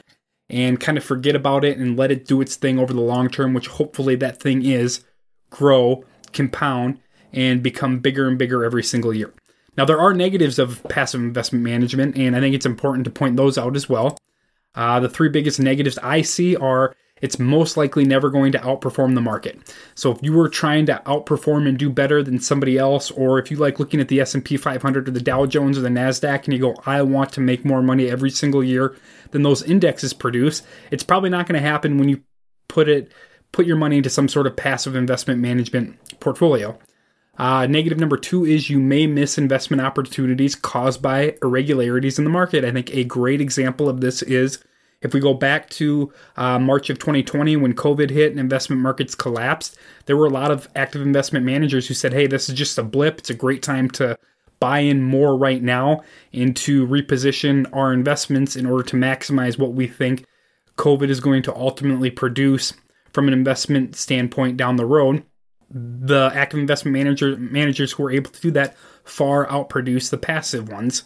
and 0.49 0.79
kind 0.79 0.97
of 0.97 1.03
forget 1.03 1.35
about 1.35 1.63
it 1.63 1.77
and 1.77 1.97
let 1.97 2.11
it 2.11 2.25
do 2.25 2.41
its 2.41 2.55
thing 2.55 2.77
over 2.77 2.93
the 2.93 3.01
long 3.01 3.29
term, 3.29 3.53
which 3.53 3.67
hopefully 3.67 4.15
that 4.15 4.39
thing 4.39 4.65
is 4.65 5.03
grow, 5.49 6.03
compound, 6.33 6.99
and 7.33 7.63
become 7.63 7.99
bigger 7.99 8.27
and 8.27 8.37
bigger 8.37 8.65
every 8.65 8.83
single 8.83 9.13
year. 9.13 9.33
Now, 9.77 9.85
there 9.85 9.99
are 9.99 10.13
negatives 10.13 10.59
of 10.59 10.83
passive 10.89 11.21
investment 11.21 11.63
management, 11.63 12.17
and 12.17 12.35
I 12.35 12.41
think 12.41 12.53
it's 12.53 12.65
important 12.65 13.05
to 13.05 13.11
point 13.11 13.37
those 13.37 13.57
out 13.57 13.75
as 13.75 13.87
well. 13.87 14.17
Uh, 14.75 14.99
the 14.99 15.09
three 15.09 15.29
biggest 15.29 15.59
negatives 15.59 15.97
I 16.03 16.21
see 16.21 16.55
are 16.55 16.95
it's 17.21 17.39
most 17.39 17.77
likely 17.77 18.03
never 18.03 18.29
going 18.29 18.51
to 18.51 18.59
outperform 18.59 19.15
the 19.15 19.21
market. 19.21 19.73
So 19.95 20.11
if 20.11 20.17
you 20.21 20.33
were 20.33 20.49
trying 20.49 20.85
to 20.87 21.01
outperform 21.05 21.67
and 21.67 21.77
do 21.77 21.89
better 21.89 22.21
than 22.23 22.39
somebody 22.39 22.77
else, 22.77 23.11
or 23.11 23.39
if 23.39 23.51
you 23.51 23.57
like 23.57 23.79
looking 23.79 24.01
at 24.01 24.07
the 24.07 24.19
S&P 24.19 24.57
500 24.57 25.07
or 25.07 25.11
the 25.11 25.21
Dow 25.21 25.45
Jones 25.45 25.77
or 25.77 25.81
the 25.81 25.89
Nasdaq 25.89 26.45
and 26.45 26.53
you 26.53 26.59
go, 26.59 26.75
I 26.85 27.01
want 27.01 27.31
to 27.33 27.41
make 27.41 27.63
more 27.63 27.81
money 27.81 28.09
every 28.09 28.31
single 28.31 28.63
year 28.63 28.95
than 29.31 29.43
those 29.43 29.63
indexes 29.63 30.13
produce, 30.13 30.63
it's 30.89 31.03
probably 31.03 31.29
not 31.29 31.47
going 31.47 31.61
to 31.61 31.67
happen 31.67 31.97
when 31.97 32.09
you 32.09 32.21
put 32.67 32.89
it 32.89 33.11
put 33.51 33.65
your 33.65 33.75
money 33.75 33.97
into 33.97 34.09
some 34.09 34.29
sort 34.29 34.47
of 34.47 34.55
passive 34.55 34.95
investment 34.95 35.41
management 35.41 35.97
portfolio. 36.21 36.77
Uh, 37.37 37.65
negative 37.65 37.99
number 37.99 38.17
two 38.17 38.45
is 38.45 38.69
you 38.69 38.79
may 38.79 39.07
miss 39.07 39.37
investment 39.37 39.81
opportunities 39.81 40.55
caused 40.55 41.01
by 41.01 41.35
irregularities 41.41 42.17
in 42.17 42.23
the 42.23 42.29
market. 42.29 42.63
I 42.63 42.71
think 42.71 42.93
a 42.93 43.03
great 43.03 43.41
example 43.41 43.89
of 43.89 43.99
this 44.01 44.21
is 44.21 44.63
if 45.01 45.13
we 45.13 45.19
go 45.19 45.33
back 45.33 45.69
to 45.71 46.11
uh, 46.37 46.59
March 46.59 46.89
of 46.89 46.99
2020 46.99 47.55
when 47.57 47.73
COVID 47.73 48.09
hit 48.09 48.31
and 48.31 48.39
investment 48.39 48.81
markets 48.81 49.15
collapsed, 49.15 49.77
there 50.05 50.17
were 50.17 50.27
a 50.27 50.31
lot 50.31 50.51
of 50.51 50.69
active 50.75 51.01
investment 51.01 51.45
managers 51.45 51.87
who 51.87 51.93
said, 51.93 52.13
hey, 52.13 52.27
this 52.27 52.49
is 52.49 52.55
just 52.55 52.77
a 52.77 52.83
blip. 52.83 53.19
It's 53.19 53.29
a 53.29 53.35
great 53.35 53.63
time 53.63 53.89
to 53.91 54.17
buy 54.59 54.79
in 54.79 55.01
more 55.01 55.35
right 55.35 55.61
now 55.61 56.01
and 56.33 56.55
to 56.55 56.85
reposition 56.87 57.67
our 57.73 57.91
investments 57.91 58.55
in 58.55 58.67
order 58.67 58.83
to 58.83 58.95
maximize 58.95 59.57
what 59.57 59.73
we 59.73 59.87
think 59.87 60.25
COVID 60.77 61.09
is 61.09 61.19
going 61.19 61.41
to 61.43 61.55
ultimately 61.55 62.11
produce 62.11 62.73
from 63.11 63.27
an 63.27 63.33
investment 63.33 63.95
standpoint 63.95 64.57
down 64.57 64.75
the 64.75 64.85
road. 64.85 65.23
The 65.71 66.31
active 66.35 66.59
investment 66.59 66.93
manager 66.93 67.35
managers 67.37 67.93
who 67.93 68.03
were 68.03 68.11
able 68.11 68.29
to 68.31 68.41
do 68.41 68.51
that 68.51 68.75
far 69.03 69.47
outproduce 69.47 70.11
the 70.11 70.17
passive 70.17 70.69
ones 70.69 71.03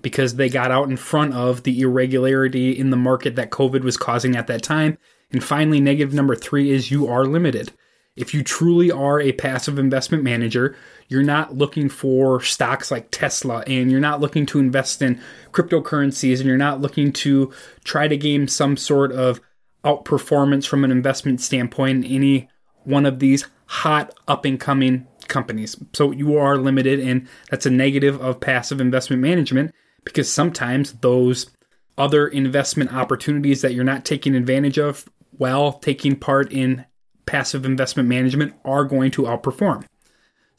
because 0.00 0.36
they 0.36 0.48
got 0.48 0.70
out 0.70 0.88
in 0.88 0.96
front 0.96 1.34
of 1.34 1.64
the 1.64 1.80
irregularity 1.80 2.70
in 2.70 2.90
the 2.90 2.96
market 2.96 3.36
that 3.36 3.50
COVID 3.50 3.82
was 3.82 3.96
causing 3.96 4.36
at 4.36 4.46
that 4.46 4.62
time. 4.62 4.96
And 5.30 5.42
finally, 5.42 5.80
negative 5.80 6.14
number 6.14 6.34
three 6.34 6.70
is 6.70 6.90
you 6.90 7.06
are 7.06 7.24
limited. 7.26 7.72
If 8.14 8.34
you 8.34 8.42
truly 8.42 8.90
are 8.90 9.20
a 9.20 9.32
passive 9.32 9.78
investment 9.78 10.22
manager, 10.22 10.76
you're 11.08 11.22
not 11.22 11.56
looking 11.56 11.88
for 11.88 12.42
stocks 12.42 12.90
like 12.90 13.10
Tesla 13.10 13.64
and 13.66 13.90
you're 13.90 14.00
not 14.00 14.20
looking 14.20 14.44
to 14.46 14.58
invest 14.58 15.00
in 15.00 15.20
cryptocurrencies 15.52 16.38
and 16.38 16.46
you're 16.46 16.56
not 16.58 16.80
looking 16.80 17.12
to 17.12 17.52
try 17.84 18.08
to 18.08 18.16
gain 18.16 18.48
some 18.48 18.76
sort 18.76 19.12
of 19.12 19.40
outperformance 19.84 20.66
from 20.66 20.84
an 20.84 20.90
investment 20.90 21.40
standpoint 21.40 22.04
in 22.04 22.10
any 22.10 22.48
one 22.84 23.06
of 23.06 23.18
these 23.18 23.46
hot 23.66 24.14
up 24.28 24.44
and 24.44 24.60
coming 24.60 25.06
companies. 25.32 25.76
So 25.92 26.12
you 26.12 26.36
are 26.36 26.56
limited, 26.56 27.00
and 27.00 27.26
that's 27.50 27.66
a 27.66 27.70
negative 27.70 28.20
of 28.20 28.40
passive 28.40 28.80
investment 28.80 29.20
management 29.20 29.74
because 30.04 30.30
sometimes 30.30 30.92
those 30.94 31.50
other 31.98 32.28
investment 32.28 32.92
opportunities 32.94 33.62
that 33.62 33.74
you're 33.74 33.84
not 33.84 34.04
taking 34.04 34.34
advantage 34.34 34.78
of 34.78 35.08
while 35.32 35.72
taking 35.72 36.14
part 36.16 36.52
in 36.52 36.84
passive 37.26 37.64
investment 37.64 38.08
management 38.08 38.54
are 38.64 38.84
going 38.84 39.10
to 39.10 39.22
outperform. 39.22 39.84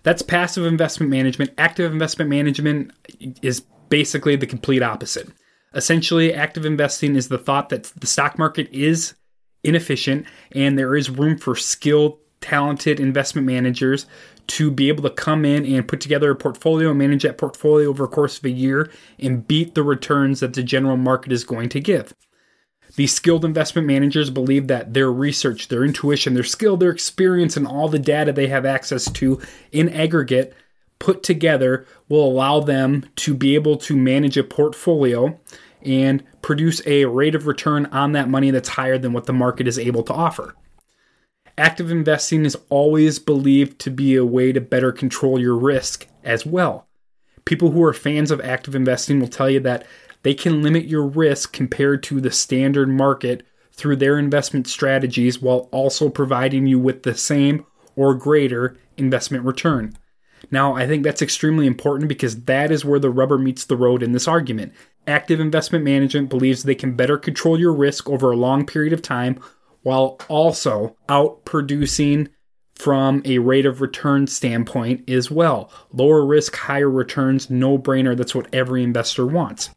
That's 0.04 0.22
passive 0.22 0.66
investment 0.66 1.10
management. 1.10 1.52
Active 1.58 1.92
investment 1.92 2.30
management 2.30 2.92
is 3.42 3.62
basically 3.90 4.36
the 4.36 4.48
complete 4.48 4.84
opposite. 4.84 5.30
Essentially, 5.74 6.34
active 6.34 6.66
investing 6.66 7.16
is 7.16 7.30
the 7.30 7.38
thought 7.38 7.70
that 7.70 7.86
the 7.98 8.08
stock 8.08 8.38
market 8.38 8.70
is 8.72 9.16
inefficient 9.64 10.26
and 10.52 10.78
there 10.78 10.96
is 10.96 11.10
room 11.10 11.38
for 11.38 11.56
skilled, 11.56 12.20
talented 12.44 13.00
investment 13.00 13.48
managers 13.48 14.06
to 14.46 14.70
be 14.70 14.90
able 14.90 15.02
to 15.02 15.10
come 15.10 15.46
in 15.46 15.66
and 15.66 15.88
put 15.88 16.02
together 16.02 16.30
a 16.30 16.36
portfolio 16.36 16.90
and 16.90 17.00
manage 17.00 17.24
that 17.24 17.38
portfolio 17.38 17.90
over 17.90 18.04
a 18.04 18.10
course 18.10 18.38
of 18.38 18.44
a 18.44 18.50
year 18.50 18.92
and 19.18 19.48
beat 19.48 19.74
the 19.74 19.82
returns 19.82 20.42
that 20.42 20.54
the 20.54 20.62
general 20.62 20.98
market 20.98 21.32
is 21.32 21.46
going 21.46 21.70
to 21.70 21.80
give. 21.80 22.14
These 22.98 23.14
skilled 23.14 23.46
investment 23.46 23.88
managers 23.88 24.30
believe 24.30 24.68
that 24.68 24.94
their 24.94 25.12
research, 25.12 25.70
their 25.70 25.86
intuition, 25.86 26.34
their 26.34 26.44
skill, 26.44 26.76
their 26.76 26.92
experience, 26.92 27.56
and 27.56 27.66
all 27.66 27.88
the 27.88 27.98
data 27.98 28.34
they 28.34 28.48
have 28.48 28.66
access 28.66 29.10
to 29.12 29.42
in 29.72 29.88
aggregate 29.90 30.54
put 31.00 31.24
together 31.24 31.86
will 32.10 32.26
allow 32.26 32.60
them 32.60 33.06
to 33.16 33.34
be 33.34 33.56
able 33.56 33.78
to 33.78 33.96
manage 33.96 34.38
a 34.38 34.44
portfolio 34.44 35.40
and 35.82 36.24
produce 36.42 36.86
a 36.86 37.06
rate 37.06 37.36
of 37.36 37.48
return 37.48 37.86
on 37.88 38.12
that 38.12 38.30
money 38.30 38.52
that's 38.52 38.70
higher 38.70 38.98
than 38.98 39.14
what 39.14 39.26
the 39.26 39.34
market 39.34 39.68
is 39.68 39.80
able 39.80 40.04
to 40.04 40.14
offer. 40.14 40.54
Active 41.58 41.92
investing 41.92 42.46
is 42.46 42.58
always 42.70 43.20
believed 43.20 43.78
to 43.80 43.92
be 43.92 44.16
a 44.16 44.26
way 44.26 44.52
to 44.52 44.60
better 44.60 44.92
control 44.92 45.40
your 45.40 45.56
risk 45.56 46.08
as 46.24 46.46
well. 46.46 46.88
People 47.46 47.72
who 47.72 47.84
are 47.84 47.94
fans 47.94 48.32
of 48.32 48.42
active 48.42 48.74
investing 48.74 49.20
will 49.20 49.28
tell 49.28 49.50
you 49.50 49.60
that 49.60 49.86
they 50.24 50.34
can 50.34 50.64
limit 50.64 50.86
your 50.86 51.06
risk 51.06 51.54
compared 51.54 52.02
to 52.04 52.20
the 52.20 52.32
standard 52.32 52.90
market 52.90 53.46
through 53.72 53.98
their 53.98 54.18
investment 54.18 54.68
strategies 54.68 55.42
while 55.42 55.70
also 55.72 56.10
providing 56.10 56.66
you 56.66 56.80
with 56.80 57.04
the 57.04 57.16
same 57.16 57.66
or 57.96 58.16
greater 58.16 58.76
investment 58.98 59.44
return. 59.44 59.96
Now, 60.50 60.76
I 60.76 60.88
think 60.88 61.04
that's 61.04 61.22
extremely 61.22 61.68
important 61.68 62.10
because 62.10 62.44
that 62.46 62.72
is 62.72 62.84
where 62.84 63.00
the 63.00 63.10
rubber 63.10 63.38
meets 63.38 63.66
the 63.66 63.78
road 63.78 64.02
in 64.02 64.12
this 64.12 64.28
argument. 64.28 64.74
Active 65.06 65.40
investment 65.40 65.86
management 65.86 66.30
believes 66.30 66.64
they 66.64 66.76
can 66.76 66.96
better 66.96 67.18
control 67.18 67.60
your 67.60 67.74
risk 67.74 68.10
over 68.10 68.32
a 68.32 68.38
long 68.38 68.66
period 68.66 68.94
of 68.94 69.02
time 69.02 69.40
while 69.84 70.18
also 70.30 70.96
outproducing 71.08 72.30
from 72.76 73.22
a 73.26 73.38
rate 73.38 73.66
of 73.66 73.82
return 73.82 74.26
standpoint 74.28 75.10
as 75.10 75.30
well. 75.30 75.72
Lower 75.92 76.26
risk, 76.26 76.56
higher 76.56 76.90
returns, 76.90 77.50
no 77.50 77.78
brainer. 77.78 78.18
That's 78.18 78.36
what 78.36 78.54
every 78.54 78.84
investor 78.84 79.26
wants. 79.26 79.70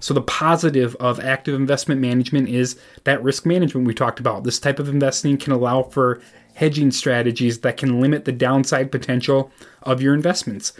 So, 0.00 0.14
the 0.14 0.22
positive 0.22 0.96
of 0.96 1.20
active 1.20 1.54
investment 1.54 2.00
management 2.00 2.48
is 2.48 2.78
that 3.04 3.22
risk 3.22 3.46
management 3.46 3.86
we 3.86 3.94
talked 3.94 4.18
about. 4.20 4.44
This 4.44 4.58
type 4.58 4.80
of 4.80 4.88
investing 4.88 5.38
can 5.38 5.52
allow 5.52 5.84
for 5.84 6.20
hedging 6.54 6.90
strategies 6.90 7.60
that 7.60 7.76
can 7.76 8.00
limit 8.00 8.24
the 8.24 8.32
downside 8.32 8.90
potential 8.90 9.50
of 9.82 10.02
your 10.02 10.12
investments. 10.12 10.72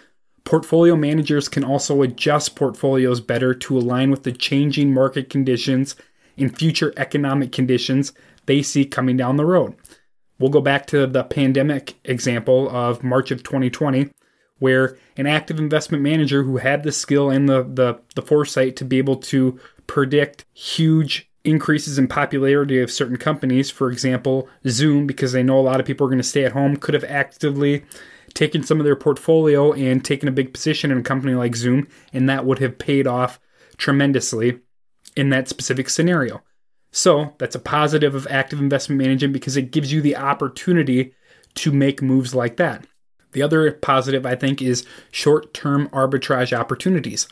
Portfolio 0.45 0.97
managers 0.97 1.49
can 1.49 1.62
also 1.62 2.03
adjust 2.03 2.57
portfolios 2.57 3.21
better 3.21 3.55
to 3.55 3.79
align 3.79 4.11
with 4.11 4.25
the 4.25 4.33
changing 4.33 4.93
market 4.93 5.31
conditions 5.31 5.95
and 6.37 6.59
future 6.59 6.93
economic 6.97 7.53
conditions 7.53 8.12
they 8.46 8.62
see 8.62 8.84
coming 8.84 9.16
down 9.16 9.37
the 9.37 9.46
road. 9.46 9.75
We'll 10.38 10.50
go 10.50 10.61
back 10.61 10.87
to 10.87 11.06
the 11.06 11.25
pandemic 11.25 11.94
example 12.04 12.68
of 12.70 13.04
March 13.04 13.30
of 13.30 13.42
2020, 13.42 14.11
where 14.58 14.96
an 15.16 15.26
active 15.26 15.58
investment 15.58 16.02
manager 16.02 16.42
who 16.42 16.56
had 16.56 16.82
the 16.82 16.92
skill 16.92 17.30
and 17.30 17.49
the, 17.49 17.62
the, 17.62 18.00
the 18.14 18.22
foresight 18.22 18.76
to 18.76 18.84
be 18.84 18.99
able 18.99 19.16
to 19.16 19.58
predict 19.87 20.44
huge 20.52 21.28
increases 21.44 21.99
in 21.99 22.06
popularity 22.06 22.80
of 22.80 22.90
certain 22.90 23.16
companies, 23.16 23.70
for 23.70 23.90
example, 23.90 24.49
Zoom, 24.68 25.06
because 25.06 25.32
they 25.32 25.42
know 25.42 25.58
a 25.58 25.62
lot 25.62 25.80
of 25.80 25.87
people 25.87 26.06
are 26.06 26.11
going 26.11 26.18
to 26.18 26.25
stay 26.25 26.44
at 26.44 26.52
home, 26.52 26.76
could 26.76 26.94
have 26.94 27.04
actively 27.04 27.84
taken 28.34 28.62
some 28.62 28.78
of 28.78 28.84
their 28.84 28.96
portfolio 28.96 29.72
and 29.72 30.04
taken 30.04 30.28
a 30.28 30.32
big 30.32 30.52
position 30.52 30.90
in 30.90 30.99
a 30.99 31.02
company 31.02 31.34
like 31.34 31.56
Zoom, 31.56 31.87
and 32.12 32.28
that 32.28 32.44
would 32.44 32.58
have 32.61 32.78
paid 32.78 33.06
off 33.06 33.40
tremendously 33.76 34.61
in 35.16 35.28
that 35.30 35.49
specific 35.49 35.90
scenario. 35.90 36.42
So 36.92 37.34
that's 37.38 37.54
a 37.54 37.61
positive 37.61 38.14
of 38.14 38.28
active 38.30 38.61
investment 38.61 39.00
management 39.00 39.32
because 39.32 39.56
it 39.56 39.72
gives 39.72 39.92
you 39.92 40.00
the 40.00 40.16
opportunity 40.16 41.14
to 41.54 41.72
make 41.72 42.02
moves 42.02 42.34
like 42.34 42.56
that. 42.58 42.87
The 43.32 43.42
other 43.42 43.72
positive, 43.72 44.26
I 44.26 44.37
think, 44.37 44.61
is 44.61 44.87
short 45.11 45.54
term 45.54 45.88
arbitrage 45.88 46.56
opportunities. 46.56 47.26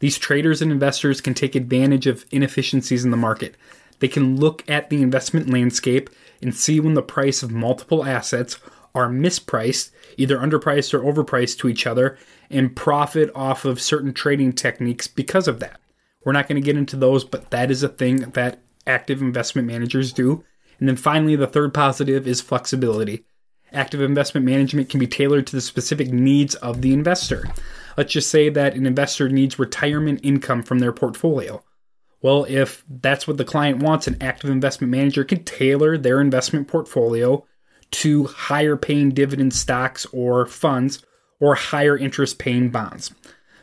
These 0.00 0.18
traders 0.18 0.60
and 0.60 0.72
investors 0.72 1.20
can 1.20 1.32
take 1.32 1.54
advantage 1.54 2.08
of 2.08 2.26
inefficiencies 2.32 3.04
in 3.04 3.12
the 3.12 3.16
market. 3.16 3.54
They 4.00 4.08
can 4.08 4.36
look 4.36 4.68
at 4.68 4.90
the 4.90 5.00
investment 5.00 5.48
landscape 5.48 6.10
and 6.42 6.54
see 6.54 6.80
when 6.80 6.94
the 6.94 7.02
price 7.02 7.44
of 7.44 7.52
multiple 7.52 8.04
assets 8.04 8.58
are 8.96 9.08
mispriced, 9.08 9.90
either 10.16 10.38
underpriced 10.38 10.92
or 10.92 11.00
overpriced 11.00 11.58
to 11.58 11.68
each 11.68 11.86
other, 11.86 12.18
and 12.50 12.74
profit 12.74 13.30
off 13.34 13.64
of 13.64 13.80
certain 13.80 14.12
trading 14.12 14.52
techniques 14.52 15.06
because 15.06 15.46
of 15.46 15.60
that. 15.60 15.80
We're 16.24 16.32
not 16.32 16.48
going 16.48 16.60
to 16.60 16.64
get 16.64 16.76
into 16.76 16.96
those, 16.96 17.24
but 17.24 17.50
that 17.50 17.70
is 17.70 17.82
a 17.82 17.88
thing 17.88 18.16
that 18.32 18.58
active 18.86 19.22
investment 19.22 19.66
managers 19.68 20.12
do. 20.12 20.44
And 20.78 20.88
then 20.88 20.96
finally, 20.96 21.36
the 21.36 21.46
third 21.46 21.72
positive 21.72 22.26
is 22.26 22.40
flexibility. 22.40 23.24
Active 23.72 24.00
investment 24.00 24.46
management 24.46 24.88
can 24.88 25.00
be 25.00 25.06
tailored 25.06 25.46
to 25.48 25.56
the 25.56 25.60
specific 25.60 26.12
needs 26.12 26.54
of 26.56 26.82
the 26.82 26.92
investor. 26.92 27.44
Let's 27.96 28.12
just 28.12 28.30
say 28.30 28.48
that 28.48 28.74
an 28.74 28.86
investor 28.86 29.28
needs 29.28 29.58
retirement 29.58 30.20
income 30.22 30.62
from 30.62 30.78
their 30.78 30.92
portfolio. 30.92 31.62
Well, 32.22 32.46
if 32.48 32.84
that's 32.88 33.28
what 33.28 33.36
the 33.36 33.44
client 33.44 33.82
wants, 33.82 34.06
an 34.06 34.16
active 34.20 34.50
investment 34.50 34.90
manager 34.90 35.24
can 35.24 35.44
tailor 35.44 35.98
their 35.98 36.20
investment 36.20 36.68
portfolio 36.68 37.44
to 37.90 38.24
higher 38.24 38.76
paying 38.76 39.10
dividend 39.10 39.52
stocks 39.52 40.06
or 40.06 40.46
funds 40.46 41.04
or 41.38 41.54
higher 41.54 41.96
interest 41.96 42.38
paying 42.38 42.70
bonds. 42.70 43.12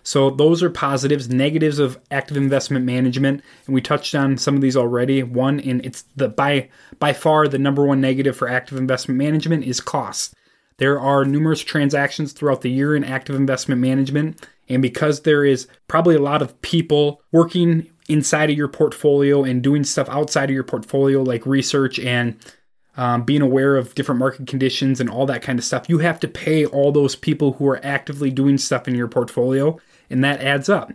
So 0.03 0.29
those 0.29 0.63
are 0.63 0.69
positives, 0.69 1.29
negatives 1.29 1.79
of 1.79 1.99
active 2.09 2.37
investment 2.37 2.85
management, 2.85 3.43
and 3.65 3.75
we 3.75 3.81
touched 3.81 4.15
on 4.15 4.37
some 4.37 4.55
of 4.55 4.61
these 4.61 4.77
already. 4.77 5.23
One, 5.23 5.59
and 5.59 5.85
it's 5.85 6.03
the 6.15 6.29
by 6.29 6.69
by 6.99 7.13
far 7.13 7.47
the 7.47 7.59
number 7.59 7.85
one 7.85 8.01
negative 8.01 8.35
for 8.35 8.49
active 8.49 8.77
investment 8.77 9.17
management 9.17 9.63
is 9.65 9.79
cost. 9.79 10.33
There 10.77 10.99
are 10.99 11.25
numerous 11.25 11.61
transactions 11.61 12.33
throughout 12.33 12.61
the 12.61 12.71
year 12.71 12.95
in 12.95 13.03
active 13.03 13.35
investment 13.35 13.81
management, 13.81 14.47
and 14.67 14.81
because 14.81 15.21
there 15.21 15.45
is 15.45 15.67
probably 15.87 16.15
a 16.15 16.21
lot 16.21 16.41
of 16.41 16.59
people 16.61 17.21
working 17.31 17.87
inside 18.09 18.49
of 18.49 18.57
your 18.57 18.67
portfolio 18.67 19.43
and 19.43 19.61
doing 19.61 19.83
stuff 19.83 20.09
outside 20.09 20.49
of 20.49 20.53
your 20.53 20.63
portfolio, 20.63 21.21
like 21.21 21.45
research 21.45 21.99
and 21.99 22.35
um, 22.97 23.23
being 23.23 23.41
aware 23.41 23.77
of 23.77 23.95
different 23.95 24.19
market 24.19 24.47
conditions 24.47 24.99
and 24.99 25.09
all 25.09 25.25
that 25.25 25.41
kind 25.41 25.57
of 25.57 25.63
stuff, 25.63 25.87
you 25.87 25.99
have 25.99 26.19
to 26.19 26.27
pay 26.27 26.65
all 26.65 26.91
those 26.91 27.15
people 27.15 27.53
who 27.53 27.67
are 27.67 27.79
actively 27.85 28.29
doing 28.29 28.57
stuff 28.57 28.87
in 28.87 28.95
your 28.95 29.07
portfolio 29.07 29.79
and 30.11 30.23
that 30.23 30.41
adds 30.41 30.69
up. 30.69 30.91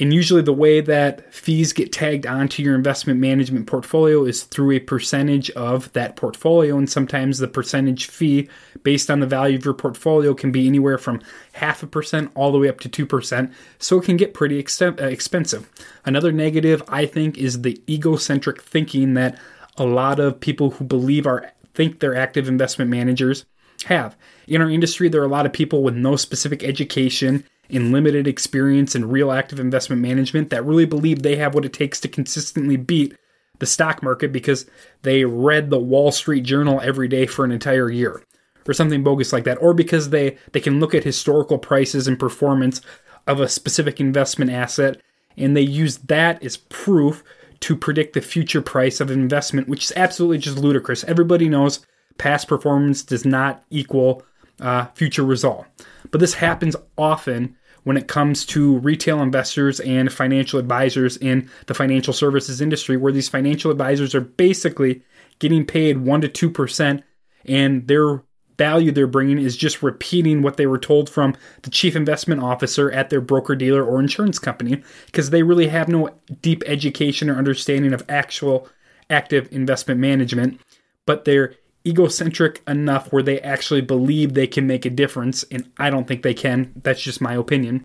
And 0.00 0.14
usually, 0.14 0.42
the 0.42 0.52
way 0.52 0.80
that 0.80 1.34
fees 1.34 1.72
get 1.72 1.92
tagged 1.92 2.24
onto 2.24 2.62
your 2.62 2.76
investment 2.76 3.18
management 3.18 3.66
portfolio 3.66 4.24
is 4.24 4.44
through 4.44 4.70
a 4.70 4.78
percentage 4.78 5.50
of 5.50 5.92
that 5.92 6.14
portfolio. 6.14 6.78
And 6.78 6.88
sometimes 6.88 7.38
the 7.38 7.48
percentage 7.48 8.06
fee, 8.06 8.48
based 8.84 9.10
on 9.10 9.18
the 9.18 9.26
value 9.26 9.58
of 9.58 9.64
your 9.64 9.74
portfolio, 9.74 10.34
can 10.34 10.52
be 10.52 10.68
anywhere 10.68 10.98
from 10.98 11.20
half 11.54 11.82
a 11.82 11.88
percent 11.88 12.30
all 12.36 12.52
the 12.52 12.58
way 12.58 12.68
up 12.68 12.78
to 12.80 12.88
2%. 12.88 13.52
So 13.80 13.98
it 13.98 14.04
can 14.04 14.16
get 14.16 14.34
pretty 14.34 14.60
ex- 14.60 14.80
uh, 14.80 14.92
expensive. 15.00 15.68
Another 16.04 16.30
negative, 16.30 16.80
I 16.86 17.04
think, 17.04 17.36
is 17.36 17.62
the 17.62 17.82
egocentric 17.88 18.62
thinking 18.62 19.14
that 19.14 19.36
a 19.78 19.84
lot 19.84 20.20
of 20.20 20.38
people 20.38 20.70
who 20.70 20.84
believe 20.84 21.26
are 21.26 21.50
think 21.74 21.98
they're 21.98 22.14
active 22.14 22.46
investment 22.46 22.88
managers 22.88 23.46
have. 23.86 24.16
In 24.46 24.62
our 24.62 24.70
industry, 24.70 25.08
there 25.08 25.22
are 25.22 25.26
a 25.26 25.28
lot 25.28 25.46
of 25.46 25.52
people 25.52 25.82
with 25.82 25.94
no 25.94 26.14
specific 26.14 26.62
education 26.62 27.44
in 27.68 27.92
limited 27.92 28.26
experience 28.26 28.94
in 28.94 29.08
real 29.08 29.30
active 29.30 29.60
investment 29.60 30.00
management 30.00 30.50
that 30.50 30.64
really 30.64 30.86
believe 30.86 31.22
they 31.22 31.36
have 31.36 31.54
what 31.54 31.64
it 31.64 31.72
takes 31.72 32.00
to 32.00 32.08
consistently 32.08 32.76
beat 32.76 33.16
the 33.58 33.66
stock 33.66 34.02
market 34.02 34.32
because 34.32 34.66
they 35.02 35.24
read 35.24 35.68
the 35.68 35.78
Wall 35.78 36.12
Street 36.12 36.42
Journal 36.42 36.80
every 36.82 37.08
day 37.08 37.26
for 37.26 37.44
an 37.44 37.50
entire 37.50 37.90
year 37.90 38.22
or 38.66 38.74
something 38.74 39.02
bogus 39.02 39.32
like 39.32 39.44
that 39.44 39.58
or 39.60 39.74
because 39.74 40.10
they 40.10 40.36
they 40.52 40.60
can 40.60 40.80
look 40.80 40.94
at 40.94 41.04
historical 41.04 41.58
prices 41.58 42.06
and 42.06 42.18
performance 42.18 42.80
of 43.26 43.40
a 43.40 43.48
specific 43.48 44.00
investment 44.00 44.50
asset 44.50 45.00
and 45.36 45.56
they 45.56 45.62
use 45.62 45.98
that 45.98 46.42
as 46.42 46.56
proof 46.56 47.24
to 47.60 47.74
predict 47.74 48.12
the 48.12 48.20
future 48.20 48.60
price 48.62 49.00
of 49.00 49.10
an 49.10 49.18
investment 49.18 49.68
which 49.68 49.84
is 49.84 49.92
absolutely 49.96 50.38
just 50.38 50.58
ludicrous 50.58 51.02
everybody 51.04 51.48
knows 51.48 51.80
past 52.18 52.46
performance 52.48 53.02
does 53.02 53.24
not 53.24 53.64
equal 53.70 54.22
uh, 54.60 54.86
future 54.94 55.24
result. 55.24 55.66
But 56.10 56.20
this 56.20 56.34
happens 56.34 56.76
often 56.96 57.56
when 57.88 57.96
it 57.96 58.06
comes 58.06 58.44
to 58.44 58.76
retail 58.80 59.22
investors 59.22 59.80
and 59.80 60.12
financial 60.12 60.60
advisors 60.60 61.16
in 61.16 61.48
the 61.68 61.74
financial 61.74 62.12
services 62.12 62.60
industry, 62.60 62.98
where 62.98 63.14
these 63.14 63.30
financial 63.30 63.70
advisors 63.70 64.14
are 64.14 64.20
basically 64.20 65.02
getting 65.38 65.64
paid 65.64 65.96
1% 65.96 66.34
to 66.34 66.50
2%, 66.50 67.02
and 67.46 67.88
their 67.88 68.22
value 68.58 68.92
they're 68.92 69.06
bringing 69.06 69.38
is 69.38 69.56
just 69.56 69.82
repeating 69.82 70.42
what 70.42 70.58
they 70.58 70.66
were 70.66 70.78
told 70.78 71.08
from 71.08 71.34
the 71.62 71.70
chief 71.70 71.96
investment 71.96 72.42
officer 72.42 72.90
at 72.90 73.08
their 73.08 73.22
broker 73.22 73.56
dealer 73.56 73.82
or 73.82 74.00
insurance 74.00 74.38
company 74.38 74.82
because 75.06 75.30
they 75.30 75.42
really 75.42 75.68
have 75.68 75.88
no 75.88 76.10
deep 76.42 76.62
education 76.66 77.30
or 77.30 77.36
understanding 77.36 77.94
of 77.94 78.04
actual 78.10 78.68
active 79.08 79.48
investment 79.50 79.98
management, 79.98 80.60
but 81.06 81.24
they're 81.24 81.54
egocentric 81.88 82.62
enough 82.68 83.12
where 83.12 83.22
they 83.22 83.40
actually 83.40 83.80
believe 83.80 84.34
they 84.34 84.46
can 84.46 84.66
make 84.66 84.84
a 84.84 84.90
difference, 84.90 85.44
and 85.50 85.70
I 85.78 85.90
don't 85.90 86.06
think 86.06 86.22
they 86.22 86.34
can. 86.34 86.72
That's 86.76 87.00
just 87.00 87.20
my 87.20 87.34
opinion. 87.34 87.84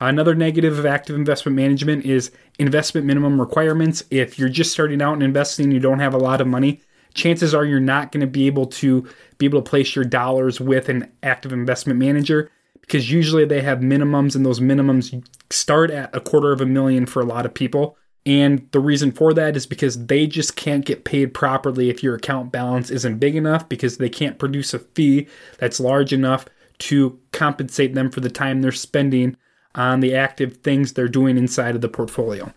Another 0.00 0.34
negative 0.34 0.78
of 0.78 0.86
active 0.86 1.16
investment 1.16 1.56
management 1.56 2.04
is 2.04 2.30
investment 2.58 3.06
minimum 3.06 3.40
requirements. 3.40 4.04
If 4.10 4.38
you're 4.38 4.48
just 4.48 4.70
starting 4.70 5.02
out 5.02 5.14
and 5.14 5.22
investing, 5.22 5.72
you 5.72 5.80
don't 5.80 5.98
have 5.98 6.14
a 6.14 6.18
lot 6.18 6.40
of 6.40 6.46
money, 6.46 6.80
chances 7.14 7.54
are 7.54 7.64
you're 7.64 7.80
not 7.80 8.12
going 8.12 8.20
to 8.20 8.26
be 8.26 8.46
able 8.46 8.66
to 8.66 9.06
be 9.38 9.46
able 9.46 9.62
to 9.62 9.68
place 9.68 9.96
your 9.96 10.04
dollars 10.04 10.60
with 10.60 10.88
an 10.88 11.10
active 11.22 11.52
investment 11.52 11.98
manager 11.98 12.50
because 12.80 13.10
usually 13.10 13.44
they 13.44 13.60
have 13.60 13.80
minimums 13.80 14.34
and 14.34 14.46
those 14.46 14.60
minimums 14.60 15.26
start 15.50 15.90
at 15.90 16.14
a 16.14 16.20
quarter 16.20 16.52
of 16.52 16.60
a 16.60 16.66
million 16.66 17.06
for 17.06 17.20
a 17.20 17.26
lot 17.26 17.44
of 17.44 17.52
people. 17.52 17.98
And 18.28 18.68
the 18.72 18.80
reason 18.80 19.10
for 19.10 19.32
that 19.32 19.56
is 19.56 19.64
because 19.64 20.04
they 20.04 20.26
just 20.26 20.54
can't 20.54 20.84
get 20.84 21.04
paid 21.04 21.32
properly 21.32 21.88
if 21.88 22.02
your 22.02 22.14
account 22.14 22.52
balance 22.52 22.90
isn't 22.90 23.20
big 23.20 23.34
enough 23.34 23.66
because 23.70 23.96
they 23.96 24.10
can't 24.10 24.38
produce 24.38 24.74
a 24.74 24.80
fee 24.80 25.26
that's 25.56 25.80
large 25.80 26.12
enough 26.12 26.44
to 26.80 27.18
compensate 27.32 27.94
them 27.94 28.10
for 28.10 28.20
the 28.20 28.28
time 28.28 28.60
they're 28.60 28.70
spending 28.70 29.34
on 29.74 30.00
the 30.00 30.14
active 30.14 30.58
things 30.58 30.92
they're 30.92 31.08
doing 31.08 31.38
inside 31.38 31.74
of 31.74 31.80
the 31.80 31.88
portfolio. 31.88 32.52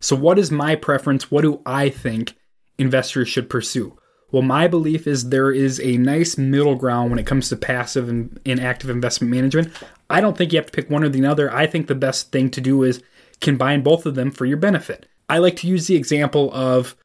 So, 0.00 0.16
what 0.16 0.36
is 0.36 0.50
my 0.50 0.74
preference? 0.74 1.30
What 1.30 1.42
do 1.42 1.62
I 1.64 1.90
think 1.90 2.34
investors 2.76 3.28
should 3.28 3.48
pursue? 3.48 3.96
Well, 4.32 4.42
my 4.42 4.66
belief 4.66 5.06
is 5.06 5.28
there 5.28 5.52
is 5.52 5.78
a 5.78 5.96
nice 5.96 6.36
middle 6.36 6.74
ground 6.74 7.10
when 7.10 7.20
it 7.20 7.26
comes 7.26 7.48
to 7.50 7.56
passive 7.56 8.08
and, 8.08 8.40
active 8.60 8.90
investment 8.90 9.30
management. 9.30 9.72
I 10.10 10.20
don't 10.20 10.36
think 10.36 10.52
you 10.52 10.58
have 10.58 10.66
to 10.66 10.72
pick 10.72 10.90
one 10.90 11.04
or 11.04 11.08
the 11.08 11.24
other. 11.24 11.54
I 11.54 11.68
think 11.68 11.86
the 11.86 11.94
best 11.94 12.32
thing 12.32 12.50
to 12.50 12.60
do 12.60 12.82
is 12.82 13.00
combine 13.44 13.82
both 13.82 14.06
of 14.06 14.14
them 14.14 14.30
for 14.30 14.44
your 14.46 14.56
benefit. 14.56 15.06
I 15.28 15.38
like 15.38 15.56
to 15.56 15.68
use 15.68 15.86
the 15.86 15.96
example 15.96 16.52
of 16.52 16.96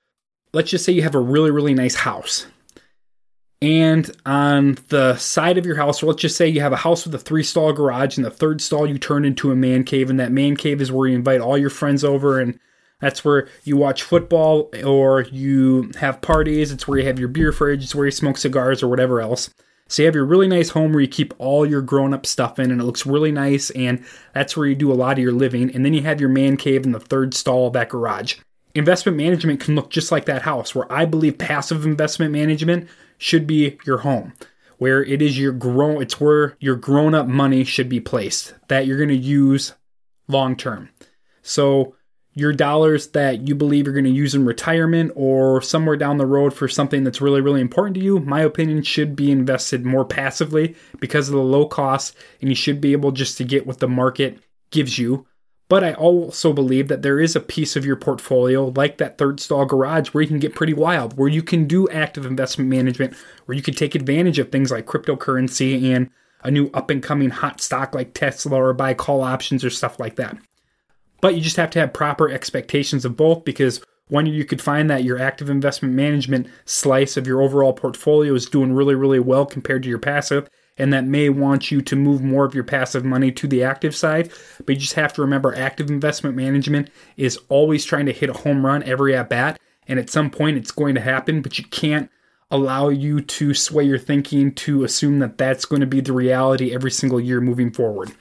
let's 0.53 0.71
just 0.71 0.85
say 0.85 0.91
you 0.91 1.03
have 1.03 1.15
a 1.15 1.19
really, 1.19 1.51
really 1.51 1.73
nice 1.73 1.95
house. 1.95 2.47
And 3.61 4.09
on 4.25 4.77
the 4.87 5.17
side 5.17 5.57
of 5.57 5.65
your 5.65 5.75
house, 5.75 6.01
or 6.01 6.07
let's 6.07 6.21
just 6.21 6.37
say 6.37 6.47
you 6.47 6.61
have 6.61 6.71
a 6.71 6.77
house 6.77 7.05
with 7.05 7.13
a 7.13 7.19
three 7.19 7.43
stall 7.43 7.73
garage, 7.73 8.17
and 8.17 8.25
the 8.25 8.31
third 8.31 8.61
stall 8.61 8.87
you 8.87 8.97
turn 8.97 9.25
into 9.25 9.51
a 9.51 9.55
man 9.55 9.83
cave, 9.83 10.09
and 10.09 10.19
that 10.19 10.31
man 10.31 10.55
cave 10.55 10.81
is 10.81 10.91
where 10.91 11.09
you 11.09 11.15
invite 11.15 11.41
all 11.41 11.57
your 11.57 11.69
friends 11.69 12.05
over, 12.05 12.39
and 12.39 12.57
that's 13.01 13.25
where 13.25 13.49
you 13.65 13.75
watch 13.75 14.03
football 14.03 14.69
or 14.83 15.23
you 15.23 15.91
have 15.99 16.21
parties. 16.21 16.71
It's 16.71 16.87
where 16.87 16.99
you 16.99 17.05
have 17.05 17.19
your 17.19 17.27
beer 17.27 17.51
fridge, 17.51 17.83
it's 17.83 17.95
where 17.95 18.05
you 18.05 18.11
smoke 18.11 18.37
cigars 18.37 18.81
or 18.81 18.87
whatever 18.87 19.19
else. 19.19 19.49
So 19.89 20.03
you 20.03 20.05
have 20.05 20.15
your 20.15 20.25
really 20.25 20.47
nice 20.47 20.69
home 20.69 20.93
where 20.93 21.01
you 21.01 21.07
keep 21.07 21.33
all 21.39 21.65
your 21.65 21.81
grown 21.81 22.13
up 22.13 22.25
stuff 22.25 22.59
in 22.59 22.71
and 22.71 22.79
it 22.79 22.85
looks 22.85 23.07
really 23.07 23.31
nice, 23.31 23.71
and 23.71 24.05
that's 24.33 24.55
where 24.55 24.67
you 24.67 24.75
do 24.75 24.91
a 24.91 24.93
lot 24.93 25.17
of 25.17 25.23
your 25.23 25.33
living. 25.33 25.73
And 25.75 25.83
then 25.83 25.93
you 25.93 26.03
have 26.03 26.21
your 26.21 26.29
man 26.29 26.57
cave 26.57 26.85
in 26.85 26.91
the 26.91 26.99
third 26.99 27.33
stall 27.33 27.67
of 27.67 27.73
that 27.73 27.89
garage. 27.89 28.35
Investment 28.75 29.17
management 29.17 29.59
can 29.59 29.75
look 29.75 29.89
just 29.89 30.11
like 30.11 30.25
that 30.25 30.43
house, 30.43 30.75
where 30.75 30.89
I 30.91 31.05
believe 31.05 31.39
passive 31.39 31.85
investment 31.85 32.31
management 32.31 32.87
should 33.17 33.47
be 33.47 33.79
your 33.83 33.97
home, 33.97 34.33
where 34.77 35.03
it 35.03 35.23
is 35.23 35.39
your 35.39 35.51
grown 35.51 36.03
it's 36.03 36.21
where 36.21 36.55
your 36.59 36.75
grown 36.75 37.15
up 37.15 37.27
money 37.27 37.63
should 37.63 37.89
be 37.89 37.99
placed 37.99 38.53
that 38.67 38.85
you're 38.85 38.97
going 38.97 39.09
to 39.09 39.15
use 39.15 39.73
long 40.27 40.55
term. 40.55 40.89
So 41.41 41.95
your 42.33 42.53
dollars 42.53 43.07
that 43.09 43.47
you 43.47 43.55
believe 43.55 43.85
you're 43.85 43.93
going 43.93 44.05
to 44.05 44.11
use 44.11 44.35
in 44.35 44.45
retirement 44.45 45.11
or 45.15 45.61
somewhere 45.61 45.97
down 45.97 46.17
the 46.17 46.25
road 46.25 46.53
for 46.53 46.67
something 46.67 47.03
that's 47.03 47.21
really, 47.21 47.41
really 47.41 47.61
important 47.61 47.95
to 47.95 48.01
you, 48.01 48.19
my 48.19 48.41
opinion 48.41 48.83
should 48.83 49.15
be 49.15 49.31
invested 49.31 49.85
more 49.85 50.05
passively 50.05 50.75
because 50.99 51.27
of 51.27 51.35
the 51.35 51.41
low 51.41 51.65
cost, 51.65 52.15
and 52.39 52.49
you 52.49 52.55
should 52.55 52.79
be 52.79 52.91
able 52.91 53.11
just 53.11 53.37
to 53.37 53.43
get 53.43 53.67
what 53.67 53.79
the 53.79 53.87
market 53.87 54.39
gives 54.71 54.97
you. 54.97 55.25
But 55.69 55.83
I 55.83 55.93
also 55.93 56.51
believe 56.51 56.87
that 56.87 57.03
there 57.03 57.19
is 57.19 57.35
a 57.35 57.39
piece 57.39 57.75
of 57.75 57.85
your 57.85 57.95
portfolio, 57.95 58.73
like 58.75 58.97
that 58.97 59.17
third 59.19 59.39
stall 59.39 59.65
garage, 59.65 60.09
where 60.09 60.21
you 60.23 60.27
can 60.27 60.39
get 60.39 60.55
pretty 60.55 60.73
wild, 60.73 61.17
where 61.17 61.27
you 61.27 61.43
can 61.43 61.67
do 61.67 61.87
active 61.89 62.25
investment 62.25 62.69
management, 62.69 63.13
where 63.45 63.55
you 63.55 63.61
can 63.61 63.75
take 63.75 63.93
advantage 63.93 64.39
of 64.39 64.51
things 64.51 64.71
like 64.71 64.87
cryptocurrency 64.87 65.95
and 65.95 66.09
a 66.43 66.49
new 66.49 66.69
up 66.73 66.89
and 66.89 67.03
coming 67.03 67.29
hot 67.29 67.61
stock 67.61 67.93
like 67.93 68.13
Tesla 68.13 68.57
or 68.57 68.73
buy 68.73 68.93
call 68.93 69.21
options 69.21 69.63
or 69.63 69.69
stuff 69.69 69.99
like 69.99 70.15
that. 70.15 70.37
But 71.21 71.35
you 71.35 71.41
just 71.41 71.57
have 71.57 71.69
to 71.71 71.79
have 71.79 71.93
proper 71.93 72.29
expectations 72.29 73.05
of 73.05 73.17
both 73.17 73.43
because 73.43 73.81
one 74.09 74.25
you 74.25 74.43
could 74.45 74.61
find 74.61 74.89
that 74.89 75.03
your 75.03 75.19
active 75.19 75.49
investment 75.49 75.93
management 75.93 76.47
slice 76.65 77.15
of 77.15 77.27
your 77.27 77.41
overall 77.41 77.73
portfolio 77.73 78.33
is 78.33 78.47
doing 78.47 78.73
really, 78.73 78.95
really 78.95 79.19
well 79.19 79.45
compared 79.45 79.83
to 79.83 79.89
your 79.89 79.99
passive. 79.99 80.49
And 80.77 80.93
that 80.93 81.05
may 81.05 81.29
want 81.29 81.71
you 81.71 81.81
to 81.81 81.95
move 81.95 82.23
more 82.23 82.45
of 82.45 82.55
your 82.55 82.63
passive 82.63 83.03
money 83.03 83.31
to 83.33 83.47
the 83.47 83.63
active 83.63 83.95
side. 83.95 84.31
But 84.65 84.75
you 84.75 84.81
just 84.81 84.93
have 84.93 85.13
to 85.13 85.21
remember 85.21 85.53
active 85.53 85.89
investment 85.89 86.35
management 86.35 86.89
is 87.17 87.37
always 87.49 87.85
trying 87.85 88.05
to 88.05 88.13
hit 88.13 88.29
a 88.29 88.33
home 88.33 88.65
run 88.65 88.83
every 88.83 89.15
at 89.15 89.29
bat. 89.29 89.59
And 89.87 89.99
at 89.99 90.09
some 90.09 90.29
point 90.29 90.57
it's 90.57 90.71
going 90.71 90.95
to 90.95 91.01
happen, 91.01 91.41
but 91.41 91.57
you 91.57 91.65
can't 91.65 92.09
allow 92.49 92.89
you 92.89 93.21
to 93.21 93.53
sway 93.53 93.83
your 93.83 93.99
thinking 93.99 94.53
to 94.53 94.83
assume 94.83 95.19
that 95.19 95.37
that's 95.37 95.65
going 95.65 95.81
to 95.81 95.85
be 95.85 96.01
the 96.01 96.13
reality 96.13 96.73
every 96.73 96.91
single 96.91 97.19
year 97.19 97.41
moving 97.41 97.71
forward. 97.71 98.11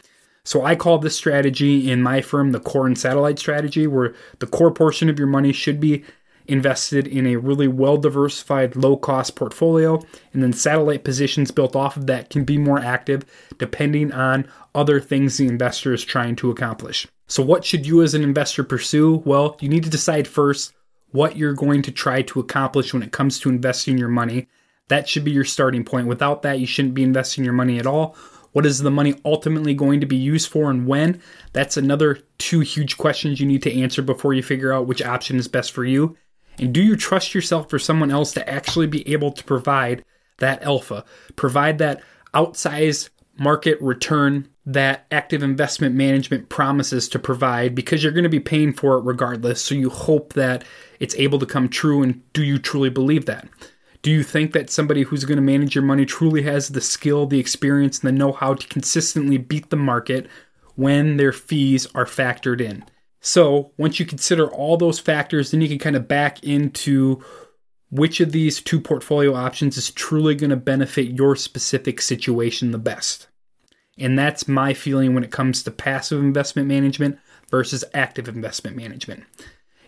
So 0.49 0.65
I 0.65 0.77
call 0.77 0.97
this 0.97 1.15
strategy 1.15 1.91
in 1.91 2.03
my 2.03 2.23
firm 2.23 2.53
the 2.53 2.59
core 2.59 2.87
and 2.87 2.99
satellite 2.99 3.39
strategy, 3.39 3.87
where 3.87 4.15
the 4.39 4.47
core 4.47 4.73
portion 4.73 5.11
of 5.11 5.19
your 5.19 5.29
money 5.29 5.53
should 5.53 5.79
be 5.79 6.05
invested 6.47 7.07
in 7.07 7.27
a 7.27 7.37
really 7.37 7.69
well 7.69 7.99
diversified, 7.99 8.75
low 8.75 8.97
cost 8.97 9.37
portfolio. 9.37 10.03
And 10.33 10.43
then 10.43 10.55
satellite 10.55 11.05
positions 11.05 11.51
built 11.51 11.77
off 11.77 11.99
of 11.99 12.07
that 12.07 12.31
can 12.31 12.45
be 12.45 12.57
more 12.57 12.79
active 12.79 13.27
depending 13.59 14.11
on 14.11 14.49
other 14.75 15.03
things 15.03 15.37
the 15.37 15.47
investor 15.47 15.93
is 15.93 16.03
trying 16.03 16.35
to 16.37 16.51
accomplish. 16.51 17.07
So, 17.27 17.43
what 17.43 17.63
should 17.67 17.87
you 17.87 18.01
as 18.01 18.15
an 18.15 18.23
investor 18.23 18.65
pursue? 18.65 19.17
Well, 19.27 19.59
you 19.61 19.69
need 19.69 19.85
to 19.85 19.91
decide 19.91 20.27
first 20.27 20.73
what 21.11 21.37
you're 21.37 21.53
going 21.53 21.83
to 21.83 21.93
try 21.93 22.23
to 22.23 22.41
accomplish 22.41 22.95
when 22.95 23.03
it 23.03 23.13
comes 23.13 23.39
to 23.41 23.51
investing 23.51 23.99
your 23.99 24.09
money. 24.09 24.49
That 24.89 25.11
should 25.11 25.25
be 25.25 25.31
your 25.31 25.45
starting 25.45 25.85
point. 25.85 26.07
Without 26.07 26.41
that, 26.41 26.59
you 26.59 26.67
shouldn't 26.67 26.95
be 26.95 27.03
investing 27.03 27.45
your 27.45 27.53
money 27.53 27.79
at 27.79 27.87
all. 27.87 28.17
What 28.59 28.67
is 28.67 28.81
the 28.81 28.91
money 28.91 29.15
ultimately 29.25 29.73
going 29.73 30.01
to 30.01 30.07
be 30.07 30.17
used 30.17 30.51
for 30.51 30.69
and 30.69 30.85
when? 30.85 31.23
That's 31.53 31.77
another 31.77 32.19
two 32.39 32.59
huge 32.59 32.99
questions 32.99 33.39
you 33.39 33.47
need 33.47 33.63
to 33.63 33.81
answer 33.81 34.03
before 34.03 34.35
you 34.35 34.43
figure 34.43 34.73
out 34.73 34.89
which 34.89 35.01
option 35.01 35.37
is 35.37 35.47
best 35.47 35.71
for 35.71 35.85
you. 35.85 36.17
And 36.59 36.73
do 36.73 36.83
you 36.83 36.97
trust 36.97 37.37
yourself 37.37 37.73
or 37.73 37.79
someone 37.79 38.11
else 38.11 38.33
to 38.33 38.51
actually 38.51 38.89
be 38.89 39.09
able 39.13 39.31
to 39.31 39.45
provide 39.45 40.05
that 40.39 40.61
alpha, 40.65 41.05
provide 41.37 41.79
that 41.79 42.03
outsized 42.35 43.11
market 43.39 43.81
return 43.81 44.49
that 44.67 45.07
active 45.13 45.45
investment 45.45 45.95
management 45.95 46.49
promises 46.49 47.09
to 47.11 47.21
provide 47.21 47.77
because 47.77 48.03
you're 48.03 48.11
going 48.11 48.25
to 48.25 48.29
be 48.29 48.41
paying 48.41 48.73
for 48.73 48.99
it 48.99 49.05
regardless. 49.05 49.63
So 49.63 49.77
you 49.77 49.89
hope 49.89 50.33
that 50.33 50.65
it's 50.99 51.15
able 51.15 51.39
to 51.39 51.47
come 51.47 51.69
true. 51.69 52.03
And 52.03 52.21
do 52.33 52.43
you 52.43 52.59
truly 52.59 52.91
believe 52.91 53.27
that? 53.27 53.47
Do 54.03 54.11
you 54.11 54.23
think 54.23 54.53
that 54.53 54.71
somebody 54.71 55.03
who's 55.03 55.25
going 55.25 55.37
to 55.37 55.43
manage 55.43 55.75
your 55.75 55.85
money 55.85 56.07
truly 56.07 56.43
has 56.43 56.69
the 56.69 56.81
skill, 56.81 57.27
the 57.27 57.41
experience, 57.41 57.99
and 57.99 58.09
the 58.09 58.13
know 58.13 58.33
how 58.33 58.55
to 58.55 58.67
consistently 58.69 59.39
beat 59.39 59.71
the 59.71 59.77
market 59.77 60.29
when 60.77 61.17
their 61.17 61.33
fees 61.33 61.87
are 61.95 62.05
factored 62.05 62.61
in? 62.61 62.85
So, 63.21 63.73
once 63.77 63.99
you 63.99 64.07
consider 64.07 64.49
all 64.49 64.77
those 64.77 65.01
factors, 65.01 65.51
then 65.51 65.61
you 65.61 65.69
can 65.69 65.79
kind 65.79 65.97
of 65.97 66.07
back 66.07 66.43
into 66.45 67.23
which 67.91 68.21
of 68.21 68.33
these 68.33 68.61
two 68.61 68.81
portfolio 68.81 69.35
options 69.35 69.77
is 69.77 69.91
truly 69.91 70.35
going 70.35 70.51
to 70.51 70.57
benefit 70.57 71.17
your 71.17 71.35
specific 71.35 72.01
situation 72.01 72.71
the 72.71 72.79
best. 72.79 73.29
And 73.99 74.17
that's 74.17 74.47
my 74.47 74.75
feeling 74.75 75.15
when 75.15 75.25
it 75.25 75.33
comes 75.33 75.63
to 75.63 75.71
passive 75.71 76.21
investment 76.21 76.69
management 76.69 77.19
versus 77.51 77.85
active 77.95 78.29
investment 78.29 78.77
management. 78.77 79.25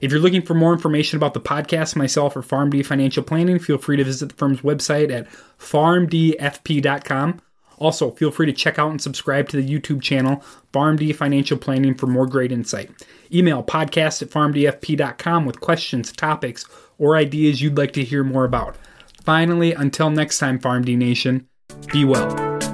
If 0.00 0.10
you're 0.10 0.20
looking 0.20 0.42
for 0.42 0.54
more 0.54 0.72
information 0.72 1.16
about 1.16 1.34
the 1.34 1.40
podcast, 1.40 1.94
myself, 1.94 2.34
or 2.36 2.42
PharmD 2.42 2.84
Financial 2.84 3.22
Planning, 3.22 3.58
feel 3.58 3.78
free 3.78 3.98
to 3.98 4.04
visit 4.04 4.30
the 4.30 4.34
firm's 4.34 4.62
website 4.62 5.10
at 5.10 5.28
pharmdfp.com. 5.58 7.40
Also, 7.76 8.10
feel 8.10 8.30
free 8.30 8.46
to 8.46 8.52
check 8.52 8.78
out 8.78 8.90
and 8.90 9.00
subscribe 9.00 9.48
to 9.48 9.60
the 9.60 9.66
YouTube 9.66 10.02
channel, 10.02 10.42
PharmD 10.72 11.14
Financial 11.14 11.56
Planning, 11.56 11.94
for 11.94 12.06
more 12.06 12.26
great 12.26 12.52
insight. 12.52 12.90
Email 13.32 13.62
podcast 13.62 14.22
at 14.22 14.28
pharmdfp.com 14.28 15.46
with 15.46 15.60
questions, 15.60 16.12
topics, 16.12 16.66
or 16.98 17.16
ideas 17.16 17.62
you'd 17.62 17.78
like 17.78 17.92
to 17.92 18.04
hear 18.04 18.22
more 18.22 18.44
about. 18.44 18.76
Finally, 19.24 19.72
until 19.72 20.10
next 20.10 20.38
time, 20.38 20.58
PharmD 20.58 20.96
Nation, 20.96 21.46
be 21.92 22.04
well. 22.04 22.69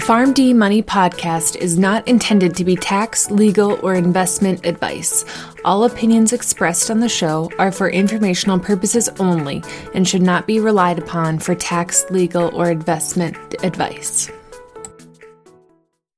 PharmD 0.00 0.54
Money 0.54 0.82
podcast 0.82 1.56
is 1.56 1.78
not 1.78 2.06
intended 2.06 2.54
to 2.56 2.64
be 2.64 2.76
tax, 2.76 3.30
legal, 3.30 3.78
or 3.82 3.94
investment 3.94 4.66
advice. 4.66 5.24
All 5.64 5.84
opinions 5.84 6.32
expressed 6.32 6.90
on 6.90 7.00
the 7.00 7.08
show 7.08 7.50
are 7.58 7.72
for 7.72 7.88
informational 7.88 8.58
purposes 8.58 9.08
only 9.18 9.62
and 9.94 10.06
should 10.06 10.22
not 10.22 10.46
be 10.46 10.60
relied 10.60 10.98
upon 10.98 11.38
for 11.38 11.54
tax, 11.54 12.04
legal, 12.10 12.54
or 12.54 12.70
investment 12.70 13.36
advice. 13.64 14.30